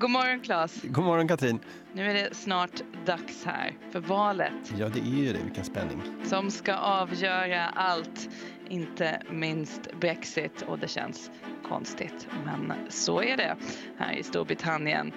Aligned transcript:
God 0.00 0.10
morgon 0.10 0.40
Claes. 0.40 0.82
God 0.82 1.04
morgon 1.04 1.28
Katrin. 1.28 1.60
Nu 1.92 2.10
är 2.10 2.14
det 2.14 2.34
snart 2.34 2.82
dags 3.06 3.44
här 3.44 3.76
för 3.90 4.00
valet. 4.00 4.52
Ja, 4.78 4.88
det 4.88 5.00
är 5.00 5.04
ju 5.04 5.32
det. 5.32 5.42
Vilken 5.44 5.64
spänning. 5.64 6.02
Som 6.24 6.50
ska 6.50 6.74
avgöra 6.74 7.64
allt, 7.64 8.28
inte 8.68 9.22
minst 9.30 9.80
Brexit. 10.00 10.62
Och 10.62 10.78
det 10.78 10.88
känns 10.88 11.30
konstigt, 11.68 12.28
men 12.44 12.72
så 12.88 13.22
är 13.22 13.36
det 13.36 13.56
här 13.98 14.12
i 14.12 14.22
Storbritannien. 14.22 15.12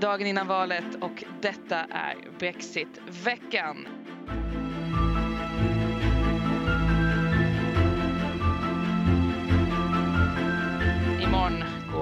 Dagen 0.00 0.26
innan 0.26 0.46
valet 0.46 0.94
och 1.00 1.24
detta 1.40 1.78
är 1.78 2.38
Brexitveckan. 2.38 3.86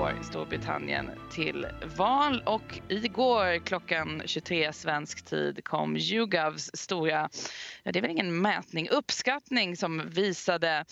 Går 0.03 0.23
Storbritannien 0.23 1.11
till 1.33 1.67
val 1.97 2.43
och 2.47 2.81
igår 2.89 3.59
klockan 3.59 4.23
23 4.25 4.73
svensk 4.73 5.25
tid 5.25 5.65
kom 5.65 5.97
YouGovs 5.97 6.71
stora, 6.75 7.31
ja, 7.83 7.93
det 7.93 7.99
är 7.99 8.01
väl 8.01 8.11
ingen 8.11 8.41
mätning, 8.41 8.89
uppskattning 8.89 9.77
som 9.77 10.03
visade 10.11 10.85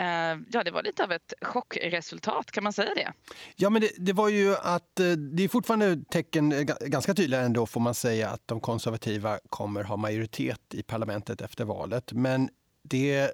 eh, 0.00 0.06
Ja, 0.50 0.64
det 0.64 0.70
var 0.70 0.82
lite 0.82 1.04
av 1.04 1.12
ett 1.12 1.32
chockresultat, 1.42 2.50
kan 2.50 2.64
man 2.64 2.72
säga 2.72 2.94
det? 2.94 3.12
Ja, 3.56 3.70
men 3.70 3.82
det, 3.82 3.90
det, 3.96 4.12
var 4.12 4.28
ju 4.28 4.54
att 4.56 5.00
eh, 5.00 5.10
det 5.10 5.44
är 5.44 5.48
fortfarande 5.48 6.04
tecken 6.10 6.52
eh, 6.52 6.62
ganska 6.80 7.14
tydliga 7.14 7.40
ändå 7.40 7.66
får 7.66 7.80
man 7.80 7.94
säga 7.94 8.28
att 8.30 8.42
de 8.46 8.60
konservativa 8.60 9.38
kommer 9.48 9.82
ha 9.82 9.96
majoritet 9.96 10.74
i 10.74 10.82
parlamentet 10.82 11.40
efter 11.40 11.64
valet. 11.64 12.12
Men 12.12 12.48
det, 12.84 13.30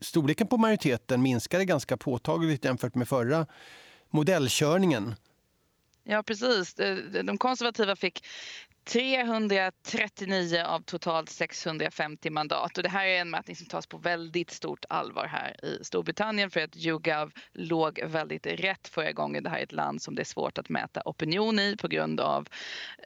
storleken 0.00 0.46
på 0.46 0.56
majoriteten 0.56 1.22
minskade 1.22 1.64
ganska 1.64 1.96
påtagligt 1.96 2.64
jämfört 2.64 2.94
med 2.94 3.08
förra 3.08 3.46
modellkörningen. 4.12 5.14
Ja, 6.04 6.22
precis. 6.22 6.74
De 7.24 7.38
konservativa 7.38 7.96
fick 7.96 8.26
339 8.84 10.62
av 10.66 10.80
totalt 10.80 11.30
650 11.30 12.30
mandat. 12.30 12.76
Och 12.76 12.82
det 12.82 12.88
här 12.88 13.06
är 13.06 13.20
en 13.20 13.30
mätning 13.30 13.56
som 13.56 13.66
tas 13.66 13.86
på 13.86 13.98
väldigt 13.98 14.50
stort 14.50 14.84
allvar 14.88 15.26
här 15.26 15.64
i 15.64 15.84
Storbritannien 15.84 16.50
för 16.50 16.60
att 16.60 16.76
YouGov 16.76 17.32
låg 17.52 18.00
väldigt 18.06 18.46
rätt 18.46 18.88
förra 18.88 19.12
gången. 19.12 19.42
Det 19.42 19.50
här 19.50 19.58
är 19.58 19.62
ett 19.62 19.72
land 19.72 20.02
som 20.02 20.14
det 20.14 20.22
är 20.22 20.24
svårt 20.24 20.58
att 20.58 20.68
mäta 20.68 21.02
opinion 21.04 21.58
i 21.58 21.76
på 21.76 21.88
grund 21.88 22.20
av 22.20 22.48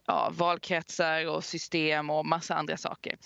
ja, 0.07 0.31
valkretsar 0.33 1.29
och 1.29 1.45
system 1.45 2.11
och 2.11 2.27
massa 2.27 2.55
andra 2.55 2.77
saker. 2.77 3.17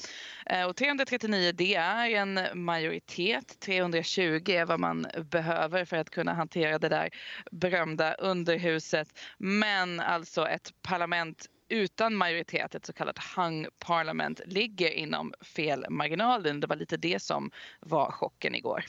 Eh, 0.46 0.64
och 0.64 0.76
339 0.76 1.52
det 1.54 1.74
är 1.74 2.10
en 2.10 2.40
majoritet. 2.54 3.60
320 3.60 4.50
är 4.50 4.64
vad 4.64 4.80
man 4.80 5.06
behöver 5.30 5.84
för 5.84 5.96
att 5.96 6.10
kunna 6.10 6.34
hantera 6.34 6.78
det 6.78 6.88
där 6.88 7.08
berömda 7.50 8.14
underhuset. 8.14 9.08
Men 9.38 10.00
alltså 10.00 10.48
ett 10.48 10.72
parlament 10.82 11.46
utan 11.70 12.14
majoritet, 12.14 12.74
ett 12.74 12.86
så 12.86 12.92
kallat 12.92 13.18
hung 13.36 13.66
parliament, 13.78 14.40
ligger 14.46 14.90
inom 14.90 15.32
felmarginalen. 15.40 16.60
Det 16.60 16.66
var 16.66 16.76
lite 16.76 16.96
det 16.96 17.22
som 17.22 17.50
var 17.80 18.10
chocken 18.10 18.54
igår. 18.54 18.84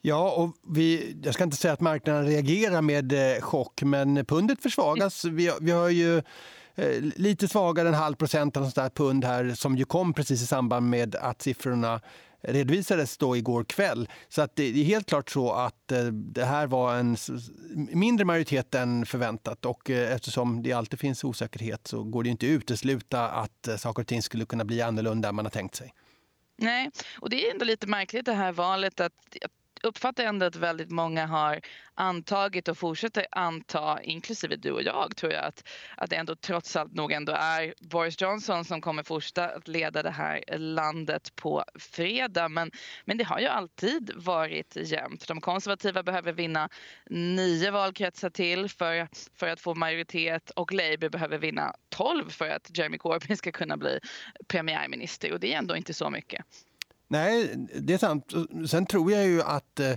Ja, 0.00 0.30
och 0.30 0.74
vi, 0.74 1.16
jag 1.22 1.34
ska 1.34 1.44
inte 1.44 1.56
säga 1.56 1.72
att 1.72 1.80
marknaden 1.80 2.26
reagerar 2.26 2.82
med 2.82 3.12
eh, 3.12 3.40
chock, 3.40 3.82
men 3.82 4.24
pundet 4.24 4.62
försvagas. 4.62 5.24
Vi, 5.24 5.52
vi 5.60 5.70
har 5.70 5.88
ju 5.88 6.16
eh, 6.74 7.02
lite 7.16 7.48
svagare 7.48 7.88
än 7.88 7.94
halv 7.94 8.14
procent 8.14 8.56
av 8.56 8.70
sånt 8.70 8.94
pund 8.94 9.24
här 9.24 9.54
som 9.54 9.76
ju 9.76 9.84
kom 9.84 10.14
precis 10.14 10.42
i 10.42 10.46
samband 10.46 10.90
med 10.90 11.14
att 11.14 11.42
siffrorna 11.42 12.00
redovisades 12.42 13.18
då 13.18 13.36
igår 13.36 13.64
kväll. 13.64 14.08
Så 14.28 14.42
att 14.42 14.56
det 14.56 14.62
är 14.62 14.84
helt 14.84 15.08
klart 15.08 15.30
så 15.30 15.52
att 15.52 15.92
eh, 15.92 16.04
det 16.04 16.44
här 16.44 16.66
var 16.66 16.96
en 16.96 17.16
mindre 17.74 18.24
majoritet 18.24 18.74
än 18.74 19.06
förväntat 19.06 19.64
och 19.64 19.90
eh, 19.90 20.14
eftersom 20.14 20.62
det 20.62 20.72
alltid 20.72 20.98
finns 20.98 21.24
osäkerhet 21.24 21.86
så 21.86 22.02
går 22.02 22.22
det 22.22 22.28
inte 22.28 22.46
att 22.46 22.50
utesluta 22.50 23.28
att 23.28 23.68
eh, 23.68 23.76
saker 23.76 24.02
och 24.02 24.06
ting 24.06 24.22
skulle 24.22 24.46
kunna 24.46 24.64
bli 24.64 24.82
annorlunda 24.82 25.28
än 25.28 25.34
man 25.34 25.44
har 25.44 25.50
tänkt 25.50 25.74
sig. 25.74 25.94
Nej, 26.60 26.90
och 27.20 27.30
det 27.30 27.46
är 27.46 27.52
ändå 27.52 27.64
lite 27.64 27.86
märkligt 27.86 28.24
det 28.24 28.32
här 28.32 28.52
valet 28.52 29.00
att 29.00 29.12
uppfattar 29.82 30.24
ändå 30.24 30.46
att 30.46 30.56
väldigt 30.56 30.90
många 30.90 31.26
har 31.26 31.60
antagit 31.94 32.68
och 32.68 32.78
fortsätter 32.78 33.26
anta, 33.30 34.02
inklusive 34.02 34.56
du 34.56 34.70
och 34.70 34.82
jag, 34.82 35.16
tror 35.16 35.32
jag 35.32 35.44
att, 35.44 35.68
att 35.96 36.10
det 36.10 36.16
ändå 36.16 36.36
trots 36.36 36.76
allt 36.76 36.94
nog 36.94 37.12
ändå 37.12 37.32
är 37.32 37.74
Boris 37.80 38.20
Johnson 38.20 38.64
som 38.64 38.80
kommer 38.80 39.02
fortsätta 39.02 39.48
att 39.48 39.68
leda 39.68 40.02
det 40.02 40.10
här 40.10 40.44
landet 40.58 41.36
på 41.36 41.64
fredag. 41.74 42.48
Men, 42.48 42.70
men 43.04 43.18
det 43.18 43.24
har 43.24 43.38
ju 43.38 43.46
alltid 43.46 44.10
varit 44.14 44.76
jämnt. 44.76 45.28
De 45.28 45.40
konservativa 45.40 46.02
behöver 46.02 46.32
vinna 46.32 46.68
nio 47.10 47.70
valkretsar 47.70 48.30
till 48.30 48.68
för, 48.68 49.08
för 49.34 49.48
att 49.48 49.60
få 49.60 49.74
majoritet 49.74 50.50
och 50.50 50.72
Labour 50.72 51.08
behöver 51.08 51.38
vinna 51.38 51.74
tolv 51.88 52.30
för 52.30 52.48
att 52.48 52.78
Jeremy 52.78 52.98
Corbyn 52.98 53.36
ska 53.36 53.52
kunna 53.52 53.76
bli 53.76 53.98
premiärminister 54.48 55.32
och 55.32 55.40
det 55.40 55.54
är 55.54 55.58
ändå 55.58 55.76
inte 55.76 55.94
så 55.94 56.10
mycket. 56.10 56.44
Nej, 57.08 57.54
det 57.74 57.94
är 57.94 57.98
sant. 57.98 58.32
Sen 58.66 58.86
tror 58.86 59.12
jag 59.12 59.26
ju 59.26 59.42
att 59.42 59.80
eh, 59.80 59.92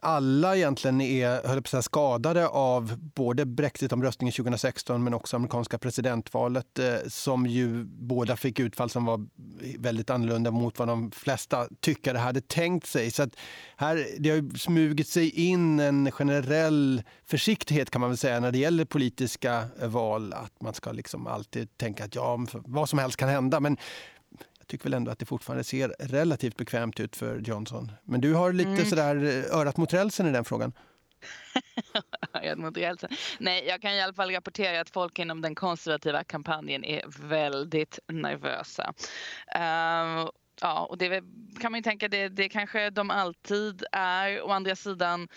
alla 0.00 0.56
egentligen 0.56 1.00
är 1.00 1.48
höll 1.48 1.62
på 1.62 1.68
säga, 1.68 1.82
skadade 1.82 2.48
av 2.48 2.96
både 3.14 3.46
brexitomröstningen 3.46 4.32
2016 4.32 5.04
men 5.04 5.14
också 5.14 5.36
amerikanska 5.36 5.78
presidentvalet 5.78 6.78
eh, 6.78 6.94
som 7.08 7.46
ju 7.46 7.84
båda 7.84 8.36
fick 8.36 8.60
utfall 8.60 8.90
som 8.90 9.04
var 9.04 9.26
väldigt 9.78 10.10
annorlunda 10.10 10.50
mot 10.50 10.78
vad 10.78 10.88
de 10.88 11.10
flesta 11.10 11.68
tyckare 11.80 12.18
hade 12.18 12.40
tänkt 12.40 12.86
sig. 12.86 13.10
Så 13.10 13.22
att 13.22 13.36
här, 13.76 14.06
det 14.18 14.30
har 14.30 14.58
smugit 14.58 15.08
sig 15.08 15.30
in 15.30 15.80
en 15.80 16.10
generell 16.12 17.02
försiktighet 17.24 17.90
kan 17.90 18.00
man 18.00 18.10
väl 18.10 18.16
säga 18.16 18.40
när 18.40 18.52
det 18.52 18.58
gäller 18.58 18.84
politiska 18.84 19.64
val. 19.82 20.32
Att 20.32 20.62
man 20.62 20.74
ska 20.74 20.92
liksom 20.92 21.26
alltid 21.26 21.78
tänka 21.78 22.04
att 22.04 22.14
ja, 22.14 22.46
vad 22.52 22.88
som 22.88 22.98
helst 22.98 23.16
kan 23.16 23.28
hända. 23.28 23.60
Men 23.60 23.76
tycker 24.66 24.84
väl 24.84 24.94
ändå 24.94 25.10
att 25.10 25.18
det 25.18 25.26
fortfarande 25.26 25.64
ser 25.64 25.94
relativt 25.98 26.56
bekvämt 26.56 27.00
ut 27.00 27.16
för 27.16 27.38
Johnson. 27.38 27.92
Men 28.04 28.20
du 28.20 28.34
har 28.34 28.52
lite 28.52 28.70
mm. 28.70 28.84
sådär 28.84 29.24
eh, 29.24 29.58
örat 29.58 29.76
mot 29.76 29.92
rälsen 29.92 30.26
i 30.26 30.32
den 30.32 30.44
frågan. 30.44 30.72
Nej, 33.38 33.64
jag 33.68 33.82
kan 33.82 33.92
i 33.92 34.02
alla 34.02 34.12
fall 34.12 34.30
rapportera 34.30 34.80
att 34.80 34.90
folk 34.90 35.18
inom 35.18 35.40
den 35.40 35.54
konservativa 35.54 36.24
kampanjen 36.24 36.84
är 36.84 37.04
väldigt 37.28 37.98
nervösa. 38.08 38.94
Uh, 39.56 40.30
ja, 40.60 40.86
och 40.90 40.98
det 40.98 41.22
kan 41.60 41.72
man 41.72 41.78
ju 41.78 41.82
tänka, 41.82 42.08
det, 42.08 42.28
det 42.28 42.48
kanske 42.48 42.90
de 42.90 43.10
alltid 43.10 43.84
är. 43.92 44.42
Å 44.42 44.50
andra 44.50 44.76
sidan 44.76 45.28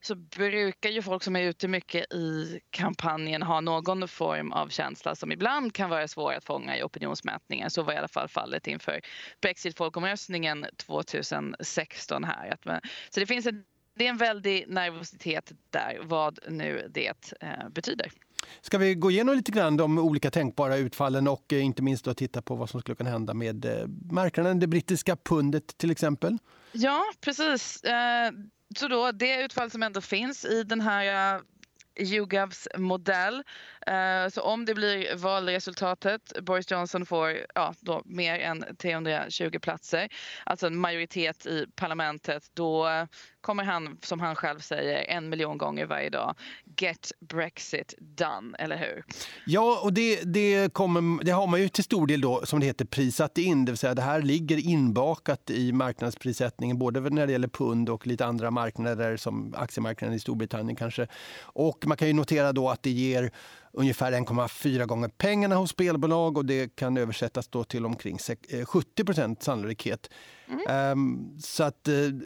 så 0.00 0.14
brukar 0.14 0.90
ju 0.90 1.02
folk 1.02 1.22
som 1.22 1.36
är 1.36 1.42
ute 1.42 1.68
mycket 1.68 2.12
i 2.12 2.60
kampanjen 2.70 3.42
ha 3.42 3.60
någon 3.60 4.08
form 4.08 4.52
av 4.52 4.68
känsla 4.68 5.14
som 5.14 5.32
ibland 5.32 5.74
kan 5.74 5.90
vara 5.90 6.08
svår 6.08 6.32
att 6.32 6.44
fånga 6.44 6.78
i 6.78 6.82
opinionsmätningar. 6.82 7.68
Så 7.68 7.82
var 7.82 7.92
i 7.92 7.96
alla 7.96 8.08
fall 8.08 8.28
fallet 8.28 8.66
inför 8.66 9.00
Brexit-folkomröstningen 9.40 10.66
2016 10.76 12.24
här. 12.24 12.58
Så 13.10 13.20
det 13.20 13.26
finns 13.26 13.46
en, 13.46 13.64
det 13.94 14.06
är 14.06 14.10
en 14.10 14.16
väldig 14.16 14.68
nervositet 14.68 15.52
där, 15.70 15.98
vad 16.02 16.38
nu 16.48 16.88
det 16.94 17.32
eh, 17.40 17.68
betyder. 17.70 18.12
Ska 18.60 18.78
vi 18.78 18.94
gå 18.94 19.10
igenom 19.10 19.36
lite 19.36 19.52
grann 19.52 19.76
de 19.76 19.98
olika 19.98 20.30
tänkbara 20.30 20.76
utfallen 20.76 21.28
och 21.28 21.52
eh, 21.52 21.64
inte 21.64 21.82
minst 21.82 22.04
då 22.04 22.14
titta 22.14 22.42
på 22.42 22.54
vad 22.54 22.70
som 22.70 22.80
skulle 22.80 22.96
kunna 22.96 23.10
hända 23.10 23.34
med 23.34 23.64
eh, 23.64 23.86
marknaden, 24.10 24.60
det 24.60 24.66
brittiska 24.66 25.16
pundet 25.16 25.78
till 25.78 25.90
exempel? 25.90 26.38
Ja, 26.72 27.02
precis. 27.20 27.82
Så 28.76 28.88
då 28.88 29.12
det 29.12 29.42
utfall 29.42 29.70
som 29.70 29.82
ändå 29.82 30.00
finns 30.00 30.44
i 30.44 30.62
den 30.62 30.80
här 30.80 31.36
eh, 31.36 31.40
YouGovs 32.00 32.68
modell. 32.76 33.42
Eh, 33.86 34.28
så 34.28 34.42
om 34.42 34.64
det 34.64 34.74
blir 34.74 35.16
valresultatet, 35.16 36.32
Boris 36.42 36.70
Johnson 36.70 37.06
får 37.06 37.36
ja, 37.54 37.74
då 37.80 38.02
mer 38.04 38.38
än 38.38 38.76
320 38.76 39.58
platser, 39.62 40.08
alltså 40.44 40.66
en 40.66 40.76
majoritet 40.76 41.46
i 41.46 41.66
parlamentet, 41.76 42.50
då 42.54 43.06
kommer 43.40 43.64
han, 43.64 43.98
som 44.02 44.20
han 44.20 44.36
själv 44.36 44.58
säger, 44.58 45.04
en 45.04 45.28
miljon 45.28 45.58
gånger 45.58 45.86
varje 45.86 46.10
dag 46.10 46.34
get 46.76 47.12
Brexit 47.20 47.94
done, 47.98 48.56
eller 48.58 48.76
hur? 48.76 49.04
Ja, 49.46 49.80
och 49.82 49.92
det, 49.92 50.20
det, 50.22 50.72
kommer, 50.72 51.24
det 51.24 51.30
har 51.30 51.46
man 51.46 51.60
ju 51.60 51.68
till 51.68 51.84
stor 51.84 52.06
del 52.06 52.20
då, 52.20 52.46
som 52.46 52.60
det 52.60 52.66
heter, 52.66 52.84
prissatt 52.84 53.38
in. 53.38 53.64
Det 53.64 53.72
vill 53.72 53.78
säga 53.78 53.94
det 53.94 54.02
här 54.02 54.22
ligger 54.22 54.66
inbakat 54.66 55.50
i 55.50 55.72
marknadsprissättningen, 55.72 56.78
både 56.78 57.00
när 57.00 57.26
det 57.26 57.32
gäller 57.32 57.48
pund 57.48 57.88
och 57.88 58.06
lite 58.06 58.26
andra 58.26 58.50
marknader 58.50 59.16
som 59.16 59.54
aktiemarknaden 59.56 60.16
i 60.16 60.20
Storbritannien 60.20 60.76
kanske. 60.76 61.06
Och 61.42 61.86
man 61.86 61.96
kan 61.96 62.08
ju 62.08 62.14
notera 62.14 62.52
då 62.52 62.68
att 62.68 62.82
det 62.82 62.90
ger 62.90 63.30
ungefär 63.72 64.12
1,4 64.12 64.86
gånger 64.86 65.08
pengarna 65.08 65.56
hos 65.56 65.70
spelbolag 65.70 66.38
och 66.38 66.44
det 66.44 66.76
kan 66.76 66.96
översättas 66.96 67.48
då 67.48 67.64
till 67.64 67.86
omkring 67.86 68.18
70 68.66 69.20
eh, 69.20 69.32
sannolikhet. 69.40 70.10
Mm. 70.48 70.92
Um, 70.92 71.38
så 71.40 71.64
att 71.64 71.88
uh, 71.88 72.20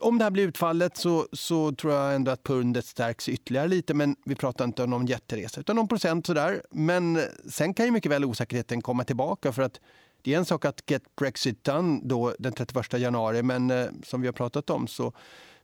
om 0.00 0.18
det 0.18 0.24
här 0.24 0.30
blir 0.30 0.48
utfallet 0.48 0.96
så, 0.96 1.26
så 1.32 1.72
tror 1.72 1.92
jag 1.92 2.14
ändå 2.14 2.30
att 2.30 2.42
pundet 2.42 2.86
stärks 2.86 3.28
ytterligare 3.28 3.68
lite. 3.68 3.94
Men 3.94 4.16
vi 4.24 4.34
pratar 4.34 4.64
inte 4.64 4.82
om 4.82 4.90
någon 4.90 5.06
jätteresa 5.06 5.60
utan 5.60 5.76
någon 5.76 5.88
procent 5.88 6.26
sådär. 6.26 6.62
Men 6.70 7.16
eh, 7.16 7.22
sen 7.50 7.74
kan 7.74 7.86
ju 7.86 7.92
mycket 7.92 8.12
väl 8.12 8.24
osäkerheten 8.24 8.82
komma 8.82 9.04
tillbaka 9.04 9.52
för 9.52 9.62
att 9.62 9.80
det 10.22 10.34
är 10.34 10.38
en 10.38 10.44
sak 10.44 10.64
att 10.64 10.90
get 10.90 11.16
Brexit 11.16 11.64
done 11.64 12.00
då 12.04 12.34
den 12.38 12.52
31 12.52 12.92
januari 12.92 13.42
men 13.42 13.70
eh, 13.70 13.86
som 14.04 14.20
vi 14.20 14.26
har 14.26 14.32
pratat 14.32 14.70
om 14.70 14.86
så 14.86 15.12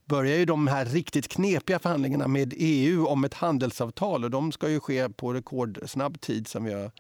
börjar 0.05 0.37
ju 0.37 0.45
de 0.45 0.67
här 0.67 0.85
riktigt 0.85 1.29
knepiga 1.29 1.79
förhandlingarna 1.79 2.29
med 2.29 2.55
EU 2.57 3.07
om 3.07 3.25
ett 3.25 3.35
handelsavtal 3.35 4.25
och 4.25 4.31
de 4.31 4.53
ska 4.53 4.69
ju 4.69 4.81
ske 4.81 5.09
på 5.09 5.33
rekordsnabb 5.33 6.21
tid 6.21 6.49
som 6.49 6.65
vi 6.65 6.73
har 6.73 6.91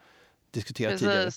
diskuterat 0.50 0.93
Precis. 0.93 1.09
tidigare. 1.09 1.31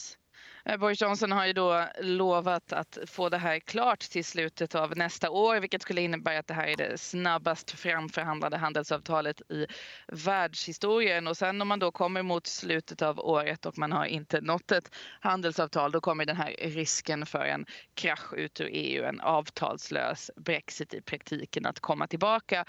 Eh, 0.65 0.77
Boris 0.77 1.01
Johnson 1.01 1.31
har 1.31 1.45
ju 1.45 1.53
då 1.53 1.85
lovat 1.99 2.73
att 2.73 2.97
få 3.05 3.29
det 3.29 3.37
här 3.37 3.59
klart 3.59 3.99
till 3.99 4.25
slutet 4.25 4.75
av 4.75 4.97
nästa 4.97 5.29
år 5.29 5.59
vilket 5.59 5.81
skulle 5.81 6.01
innebära 6.01 6.39
att 6.39 6.47
det 6.47 6.53
här 6.53 6.67
är 6.67 6.77
det 6.77 6.97
snabbast 6.97 7.71
framförhandlade 7.71 8.57
handelsavtalet 8.57 9.41
i 9.51 9.67
världshistorien. 10.07 11.27
Och 11.27 11.37
sen 11.37 11.61
om 11.61 11.67
man 11.67 11.79
då 11.79 11.91
kommer 11.91 12.21
mot 12.21 12.47
slutet 12.47 13.01
av 13.01 13.19
året 13.19 13.65
och 13.65 13.77
man 13.77 13.91
har 13.91 14.05
inte 14.05 14.41
nått 14.41 14.71
ett 14.71 14.95
handelsavtal 15.19 15.91
då 15.91 16.01
kommer 16.01 16.25
den 16.25 16.37
här 16.37 16.55
risken 16.59 17.25
för 17.25 17.45
en 17.45 17.65
krasch 17.93 18.33
ut 18.33 18.61
ur 18.61 18.69
EU, 18.71 19.03
en 19.03 19.21
avtalslös 19.21 20.31
Brexit 20.35 20.93
i 20.93 21.01
praktiken 21.01 21.65
att 21.65 21.79
komma 21.79 22.07
tillbaka. 22.07 22.65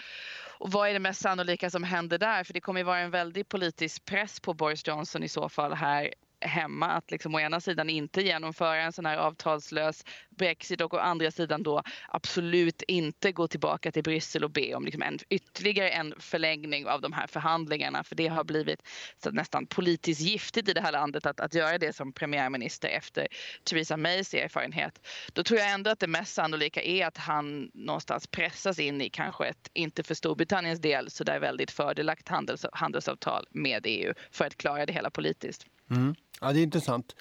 Och 0.58 0.72
vad 0.72 0.88
är 0.88 0.92
det 0.92 0.98
mest 0.98 1.20
sannolika 1.20 1.70
som 1.70 1.84
händer 1.84 2.18
där? 2.18 2.44
För 2.44 2.54
det 2.54 2.60
kommer 2.60 2.80
ju 2.80 2.84
vara 2.84 2.98
en 2.98 3.10
väldig 3.10 3.48
politisk 3.48 4.04
press 4.04 4.40
på 4.40 4.54
Boris 4.54 4.86
Johnson 4.86 5.22
i 5.22 5.28
så 5.28 5.48
fall 5.48 5.72
här 5.72 6.14
hemma 6.40 6.86
att 6.86 7.10
liksom 7.10 7.34
å 7.34 7.40
ena 7.40 7.60
sidan 7.60 7.90
inte 7.90 8.22
genomföra 8.22 8.76
en 8.76 8.92
sån 8.92 9.06
här 9.06 9.16
avtalslös 9.16 10.04
Brexit 10.30 10.80
och 10.80 10.94
å 10.94 10.98
andra 10.98 11.30
sidan 11.30 11.62
då 11.62 11.82
absolut 12.08 12.82
inte 12.82 13.32
gå 13.32 13.48
tillbaka 13.48 13.92
till 13.92 14.02
Bryssel 14.02 14.44
och 14.44 14.50
be 14.50 14.74
om 14.74 14.84
liksom 14.84 15.02
en, 15.02 15.18
ytterligare 15.28 15.90
en 15.90 16.14
förlängning 16.18 16.86
av 16.86 17.00
de 17.00 17.12
här 17.12 17.26
förhandlingarna 17.26 18.04
för 18.04 18.14
det 18.14 18.28
har 18.28 18.44
blivit 18.44 18.82
så 19.22 19.30
nästan 19.30 19.66
politiskt 19.66 20.20
giftigt 20.20 20.68
i 20.68 20.72
det 20.72 20.80
här 20.80 20.92
landet 20.92 21.26
att, 21.26 21.40
att 21.40 21.54
göra 21.54 21.78
det 21.78 21.92
som 21.96 22.12
premiärminister 22.12 22.88
efter 22.88 23.28
Theresa 23.64 23.96
Mays 23.96 24.34
erfarenhet. 24.34 25.06
Då 25.32 25.42
tror 25.42 25.60
jag 25.60 25.70
ändå 25.70 25.90
att 25.90 26.00
det 26.00 26.06
mest 26.06 26.34
sannolika 26.34 26.82
är 26.82 27.06
att 27.06 27.16
han 27.16 27.70
någonstans 27.74 28.26
pressas 28.26 28.78
in 28.78 29.00
i 29.00 29.10
kanske 29.10 29.46
ett, 29.46 29.70
inte 29.72 30.02
för 30.02 30.14
Storbritanniens 30.14 30.80
del, 30.80 31.10
så 31.10 31.24
där 31.24 31.40
väldigt 31.40 31.70
fördelaktigt 31.70 32.28
handels, 32.28 32.66
handelsavtal 32.72 33.46
med 33.50 33.82
EU 33.86 34.14
för 34.30 34.44
att 34.44 34.56
klara 34.56 34.86
det 34.86 34.92
hela 34.92 35.10
politiskt. 35.10 35.66
Mm. 35.90 36.14
Ja, 36.40 36.52
det 36.52 36.60
är 36.60 36.62
intressant. 36.62 37.16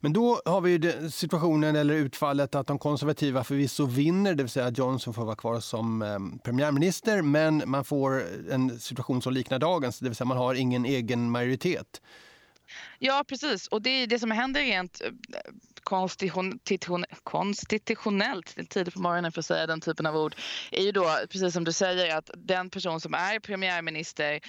Men 0.00 0.12
då 0.12 0.40
har 0.44 0.60
vi 0.60 1.10
situationen 1.10 1.76
eller 1.76 1.94
utfallet 1.94 2.54
att 2.54 2.66
de 2.66 2.78
konservativa 2.78 3.44
förvisso 3.44 3.86
vinner, 3.86 4.34
det 4.34 4.42
vill 4.42 4.50
säga 4.50 4.66
att 4.66 4.78
Johnson 4.78 5.14
får 5.14 5.24
vara 5.24 5.36
kvar 5.36 5.60
som 5.60 6.02
eh, 6.02 6.18
premiärminister, 6.44 7.22
men 7.22 7.62
man 7.66 7.84
får 7.84 8.24
en 8.50 8.80
situation 8.80 9.22
som 9.22 9.32
liknar 9.32 9.58
dagens, 9.58 9.98
det 9.98 10.08
vill 10.08 10.16
säga 10.16 10.26
man 10.26 10.36
har 10.36 10.54
ingen 10.54 10.84
egen 10.84 11.30
majoritet. 11.30 12.00
Ja, 12.98 13.24
precis. 13.28 13.66
Och 13.66 13.82
det 13.82 13.90
är 13.90 14.06
det 14.06 14.18
som 14.18 14.30
händer 14.30 14.60
rent 14.60 15.00
eh, 15.00 15.10
konstitutionellt, 17.22 18.52
det 18.56 18.62
är 18.62 18.64
tidigt 18.64 18.94
på 18.94 19.00
morgonen 19.00 19.32
för 19.32 19.40
att 19.40 19.46
säga 19.46 19.66
den 19.66 19.80
typen 19.80 20.06
av 20.06 20.16
ord, 20.16 20.34
är 20.70 20.82
ju 20.82 20.92
då 20.92 21.18
precis 21.30 21.54
som 21.54 21.64
du 21.64 21.72
säger 21.72 22.16
att 22.16 22.30
den 22.36 22.70
person 22.70 23.00
som 23.00 23.14
är 23.14 23.38
premiärminister 23.38 24.40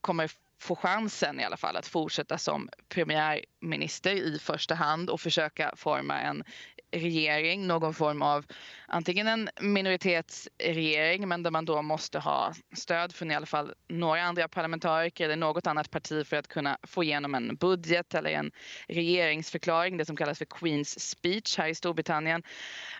kommer 0.00 0.30
få 0.64 0.76
chansen 0.76 1.40
i 1.40 1.44
alla 1.44 1.56
fall 1.56 1.76
att 1.76 1.86
fortsätta 1.86 2.38
som 2.38 2.68
premiärminister 2.88 4.12
i 4.12 4.38
första 4.38 4.74
hand 4.74 5.10
och 5.10 5.20
försöka 5.20 5.72
forma 5.76 6.20
en 6.20 6.44
regering, 6.92 7.66
någon 7.66 7.94
form 7.94 8.22
av 8.22 8.46
antingen 8.86 9.26
en 9.26 9.48
minoritetsregering 9.60 11.28
men 11.28 11.42
där 11.42 11.50
man 11.50 11.64
då 11.64 11.82
måste 11.82 12.18
ha 12.18 12.52
stöd 12.76 13.14
från 13.14 13.30
i 13.30 13.34
alla 13.34 13.46
fall 13.46 13.74
några 13.88 14.22
andra 14.22 14.48
parlamentariker 14.48 15.24
eller 15.24 15.36
något 15.36 15.66
annat 15.66 15.90
parti 15.90 16.26
för 16.26 16.36
att 16.36 16.48
kunna 16.48 16.78
få 16.82 17.04
igenom 17.04 17.34
en 17.34 17.56
budget 17.56 18.14
eller 18.14 18.30
en 18.30 18.50
regeringsförklaring, 18.88 19.96
det 19.96 20.04
som 20.04 20.16
kallas 20.16 20.38
för 20.38 20.44
Queens 20.44 21.00
speech 21.10 21.58
här 21.58 21.68
i 21.68 21.74
Storbritannien. 21.74 22.42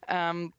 Um, 0.09 0.53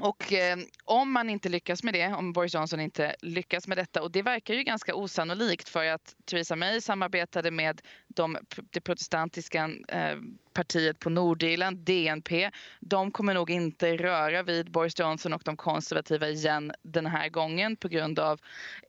och 0.00 0.32
eh, 0.32 0.58
om 0.84 1.12
man 1.12 1.30
inte 1.30 1.48
lyckas 1.48 1.82
med 1.82 1.94
det, 1.94 2.06
om 2.06 2.32
Boris 2.32 2.54
Johnson 2.54 2.80
inte 2.80 3.16
lyckas 3.22 3.68
med 3.68 3.78
detta 3.78 4.02
och 4.02 4.10
det 4.10 4.22
verkar 4.22 4.54
ju 4.54 4.62
ganska 4.62 4.94
osannolikt 4.94 5.68
för 5.68 5.84
att 5.84 6.16
Theresa 6.24 6.56
May 6.56 6.80
samarbetade 6.80 7.50
med 7.50 7.82
de, 8.08 8.38
det 8.70 8.80
protestantiska 8.80 9.70
eh, 9.88 10.16
partiet 10.52 10.98
på 10.98 11.10
Nordirland, 11.10 11.78
DNP, 11.78 12.50
de 12.80 13.10
kommer 13.10 13.34
nog 13.34 13.50
inte 13.50 13.96
röra 13.96 14.42
vid 14.42 14.70
Boris 14.70 14.98
Johnson 14.98 15.32
och 15.32 15.42
de 15.44 15.56
konservativa 15.56 16.28
igen 16.28 16.72
den 16.82 17.06
här 17.06 17.28
gången 17.28 17.76
på 17.76 17.88
grund 17.88 18.18
av 18.18 18.40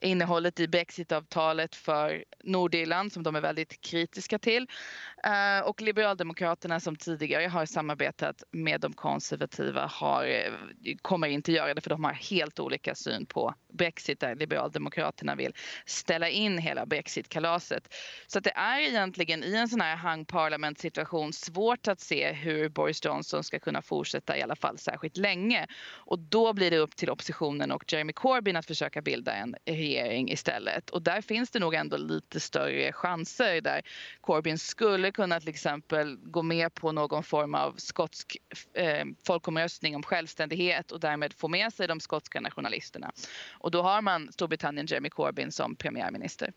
innehållet 0.02 0.60
i 0.60 0.68
brexitavtalet 0.68 1.76
för 1.76 2.24
Nordirland 2.44 3.14
som 3.14 3.24
de 3.24 3.36
är 3.36 3.42
väldigt 3.42 3.82
kritiska 3.82 4.40
till. 4.40 4.68
Eh, 5.24 5.68
och 5.68 5.82
Liberaldemokraterna 5.82 6.80
som 6.80 6.96
tidigare 6.96 7.48
har 7.48 7.66
samarbetat 7.66 8.44
med 8.52 8.82
de 8.82 8.94
konservativa 8.94 9.86
har, 9.86 10.26
eh, 10.26 10.54
kommer 11.02 11.28
inte 11.28 11.52
göra 11.52 11.74
det 11.74 11.82
för 11.82 11.90
de 11.90 12.04
har 12.04 12.14
helt 12.14 12.60
olika 12.60 12.96
syn 12.96 13.26
på 13.26 13.54
Brexit 13.74 14.20
där 14.20 14.36
Liberaldemokraterna 14.36 15.36
vill 15.36 15.54
ställa 15.86 16.30
in 16.30 16.58
hela 16.58 16.86
Brexit-kalaset. 16.86 17.94
Så 18.28 18.38
att 18.38 18.44
det 18.44 18.54
är 18.56 18.80
egentligen 18.80 19.44
i 19.44 19.56
en 19.56 19.68
sån 19.68 19.82
här 19.82 19.96
hang 19.96 20.26
parliament 20.26 20.80
situation 20.80 21.34
svårt 21.54 21.88
att 21.88 22.00
se 22.00 22.32
hur 22.32 22.70
Boris 22.70 23.06
Johnson 23.06 23.44
ska 23.44 23.60
kunna 23.60 23.82
fortsätta 23.82 24.38
i 24.38 24.42
alla 24.42 24.56
fall 24.56 24.78
särskilt 24.78 25.18
länge. 25.18 25.68
Och 25.94 26.20
då 26.20 26.54
blir 26.54 26.72
det 26.72 26.78
upp 26.78 26.96
till 26.96 27.10
oppositionen 27.10 27.72
och 27.72 27.94
Jeremy 27.94 28.14
Corbyn 28.14 28.56
att 28.56 28.66
försöka 28.66 29.02
bilda 29.02 29.34
en 29.34 29.56
regering 29.66 30.32
istället. 30.32 30.90
Och 30.90 31.02
där 31.02 31.22
finns 31.22 31.52
det 31.52 31.60
nog 31.60 31.74
ändå 31.74 31.98
lite 31.98 32.40
större 32.40 32.94
chanser 32.94 33.62
där 33.62 33.82
Corbyn 34.22 34.58
skulle 34.58 35.12
kunna 35.12 35.40
till 35.40 35.50
exempel 35.50 36.18
gå 36.24 36.42
med 36.42 36.74
på 36.74 36.92
någon 36.92 37.24
form 37.24 37.56
av 37.56 37.76
skotsk 37.78 38.38
eh, 38.74 39.06
folkomröstning 39.28 39.96
om 39.96 40.04
självständighet 40.04 40.92
och 40.92 41.00
därmed 41.00 41.34
få 41.34 41.48
med 41.48 41.74
sig 41.74 41.88
de 41.88 42.00
skotska 42.00 42.42
nationalisterna. 42.42 43.12
Och 43.52 43.72
då 43.72 43.82
har 43.82 44.02
man 44.02 44.32
Storbritannien 44.32 44.88
Jeremy 44.88 45.10
Corbyn 45.10 45.52
som 45.52 45.76
premiärminister. 45.76 46.54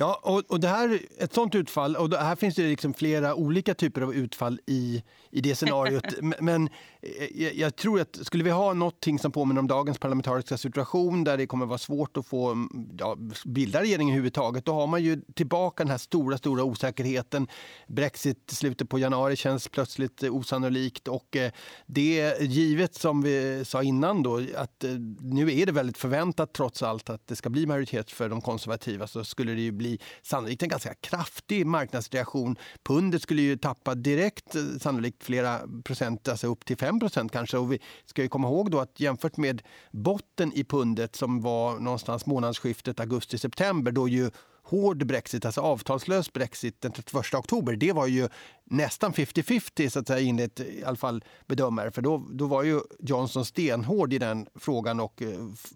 Ja, 0.00 0.20
och, 0.22 0.42
och 0.48 0.60
det 0.60 0.68
här, 0.68 1.00
ett 1.18 1.34
sånt 1.34 1.54
utfall, 1.54 1.96
och 1.96 2.12
här 2.12 2.36
finns 2.36 2.54
det 2.54 2.62
liksom 2.62 2.94
flera 2.94 3.34
olika 3.34 3.74
typer 3.74 4.00
av 4.00 4.14
utfall 4.14 4.60
i, 4.66 5.02
i 5.30 5.40
det 5.40 5.54
scenariot. 5.54 6.04
Men 6.40 6.68
eh, 7.02 7.42
jag, 7.42 7.54
jag, 7.54 7.76
tror 7.76 8.00
att 8.00 8.18
skulle 8.22 8.44
vi 8.44 8.50
ha 8.50 8.74
någonting 8.74 9.18
som 9.18 9.32
påminner 9.32 9.60
om 9.60 9.66
dagens 9.66 9.98
parlamentariska 9.98 10.58
situation 10.58 11.24
där 11.24 11.36
det 11.36 11.46
kommer 11.46 11.66
vara 11.66 11.78
svårt 11.78 12.16
att 12.16 12.26
få 12.26 12.50
mm, 12.50 12.88
ja, 12.98 13.16
bilda 13.44 13.80
regering 13.80 14.08
överhuvudtaget, 14.08 14.64
då 14.64 14.72
har 14.72 14.86
man 14.86 15.02
ju 15.02 15.20
tillbaka 15.34 15.84
den 15.84 15.90
här 15.90 15.98
stora, 15.98 16.38
stora 16.38 16.64
osäkerheten. 16.64 17.48
Brexit 17.86 18.50
slutet 18.50 18.88
på 18.88 18.98
januari 18.98 19.36
känns 19.36 19.68
plötsligt 19.68 20.22
osannolikt 20.22 21.08
och 21.08 21.36
eh, 21.36 21.52
det 21.86 22.40
givet 22.40 22.94
som 22.94 23.22
vi 23.22 23.64
sa 23.64 23.82
innan 23.82 24.22
då, 24.22 24.40
att 24.56 24.84
eh, 24.84 24.90
nu 25.20 25.58
är 25.60 25.66
det 25.66 25.72
väldigt 25.72 25.98
förväntat 25.98 26.52
trots 26.52 26.82
allt 26.82 27.10
att 27.10 27.26
det 27.26 27.36
ska 27.36 27.50
bli 27.50 27.66
majoritet 27.66 28.10
för 28.10 28.28
de 28.28 28.40
konservativa 28.40 29.06
så 29.06 29.24
skulle 29.24 29.54
det 29.58 29.64
ju 29.64 29.72
bli 29.72 29.98
sannolikt 30.22 30.62
en 30.62 30.68
ganska 30.68 30.94
kraftig 30.94 31.66
marknadsreaktion. 31.66 32.56
Pundet 32.82 33.22
skulle 33.22 33.42
ju 33.42 33.56
tappa 33.56 33.94
direkt, 33.94 34.54
eh, 34.54 34.62
sannolikt 34.80 35.24
flera 35.24 35.60
procent, 35.84 36.28
alltså 36.28 36.46
upp 36.46 36.64
till 36.64 36.76
5 36.76 37.00
procent 37.00 37.32
kanske. 37.32 37.58
Och 37.58 37.72
vi 37.72 37.80
ska 38.04 38.22
ju 38.22 38.28
komma 38.28 38.48
ihåg 38.48 38.70
då 38.70 38.80
att 38.80 39.00
jämfört 39.00 39.36
med 39.36 39.62
botten 39.90 40.52
i 40.54 40.64
pundet 40.64 41.16
som 41.16 41.40
var 41.40 41.78
någonstans 41.78 42.26
månadsskiftet 42.26 43.00
augusti-september 43.00 43.92
då 43.92 44.08
ju 44.08 44.30
hård 44.68 45.06
brexit, 45.06 45.44
alltså 45.44 45.60
avtalslös 45.60 46.32
brexit 46.32 46.80
den 46.80 46.92
31 46.92 47.34
oktober, 47.34 47.76
det 47.76 47.92
var 47.92 48.06
ju 48.06 48.28
nästan 48.64 49.12
50-50 49.12 49.88
så 49.88 49.98
att 49.98 50.06
säga 50.06 50.28
enligt 50.28 50.60
i 50.60 50.84
alla 50.84 50.96
fall 50.96 51.24
bedömare. 51.46 51.90
För 51.90 52.02
då, 52.02 52.26
då 52.30 52.46
var 52.46 52.62
ju 52.62 52.80
Johnson 52.98 53.44
stenhård 53.44 54.12
i 54.12 54.18
den 54.18 54.46
frågan 54.54 55.00
och 55.00 55.22
eh, 55.22 55.28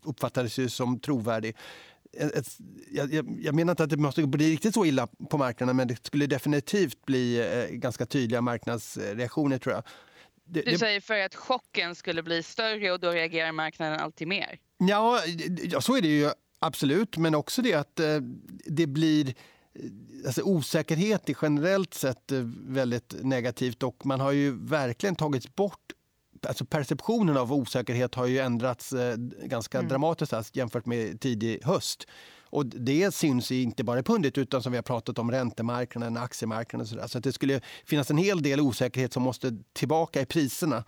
uppfattades 0.04 0.58
ju 0.58 0.68
som 0.68 1.00
trovärdig 1.00 1.56
ett, 2.12 2.58
jag, 2.90 3.14
jag, 3.40 3.54
menar 3.54 3.72
inte 3.72 3.84
att 3.84 3.90
det 3.90 3.96
måste 3.96 4.26
bli 4.26 4.50
riktigt 4.50 4.74
så 4.74 4.84
illa 4.84 5.06
på 5.06 5.38
marknaden 5.38 5.76
men 5.76 5.88
det 5.88 6.06
skulle 6.06 6.26
definitivt 6.26 7.04
bli 7.06 7.38
eh, 7.38 7.76
ganska 7.76 8.06
tydliga 8.06 8.40
marknadsreaktioner 8.40 9.58
tror 9.58 9.74
jag. 9.74 9.84
Det, 10.44 10.62
du 10.62 10.78
säger 10.78 11.00
för 11.00 11.18
att 11.18 11.34
chocken 11.34 11.94
skulle 11.94 12.22
bli 12.22 12.42
större 12.42 12.92
och 12.92 13.00
då 13.00 13.10
reagerar 13.10 13.52
marknaden 13.52 14.00
alltid 14.00 14.28
mer? 14.28 14.58
Ja, 14.78 15.20
ja 15.62 15.80
så 15.80 15.96
är 15.96 16.00
det 16.00 16.08
ju 16.08 16.30
absolut. 16.58 17.16
Men 17.16 17.34
också 17.34 17.62
det 17.62 17.74
att 17.74 18.00
eh, 18.00 18.16
det 18.64 18.86
blir 18.86 19.28
eh, 19.28 19.34
alltså 20.26 20.42
osäkerhet 20.42 21.28
är 21.28 21.36
generellt 21.42 21.94
sett 21.94 22.32
väldigt 22.66 23.14
negativt 23.22 23.82
och 23.82 24.06
man 24.06 24.20
har 24.20 24.32
ju 24.32 24.66
verkligen 24.66 25.16
tagits 25.16 25.54
bort 25.54 25.92
alltså 26.46 26.64
perceptionen 26.64 27.36
av 27.36 27.52
osäkerhet 27.52 28.14
har 28.14 28.26
ju 28.26 28.38
ändrats 28.38 28.92
eh, 28.92 29.16
ganska 29.44 29.78
mm. 29.78 29.88
dramatiskt 29.88 30.32
alltså, 30.32 30.54
jämfört 30.54 30.86
med 30.86 31.20
tidig 31.20 31.64
höst. 31.64 32.06
Och 32.52 32.66
det 32.66 33.14
syns 33.14 33.50
inte 33.52 33.84
bara 33.84 33.98
i 33.98 34.02
pundet 34.02 34.38
utan 34.38 34.62
som 34.62 34.72
vi 34.72 34.78
har 34.78 34.82
pratat 34.82 35.18
om 35.18 35.30
räntemarknaden, 35.30 36.16
aktiemarknaden 36.16 36.82
och 36.82 36.88
så 36.88 36.96
där. 36.96 37.06
Så 37.06 37.18
att 37.18 37.24
det 37.24 37.32
skulle 37.32 37.60
finnas 37.84 38.10
en 38.10 38.16
hel 38.16 38.42
del 38.42 38.60
osäkerhet 38.60 39.12
som 39.12 39.22
måste 39.22 39.58
tillbaka 39.72 40.20
i 40.20 40.26
priserna. 40.26 40.84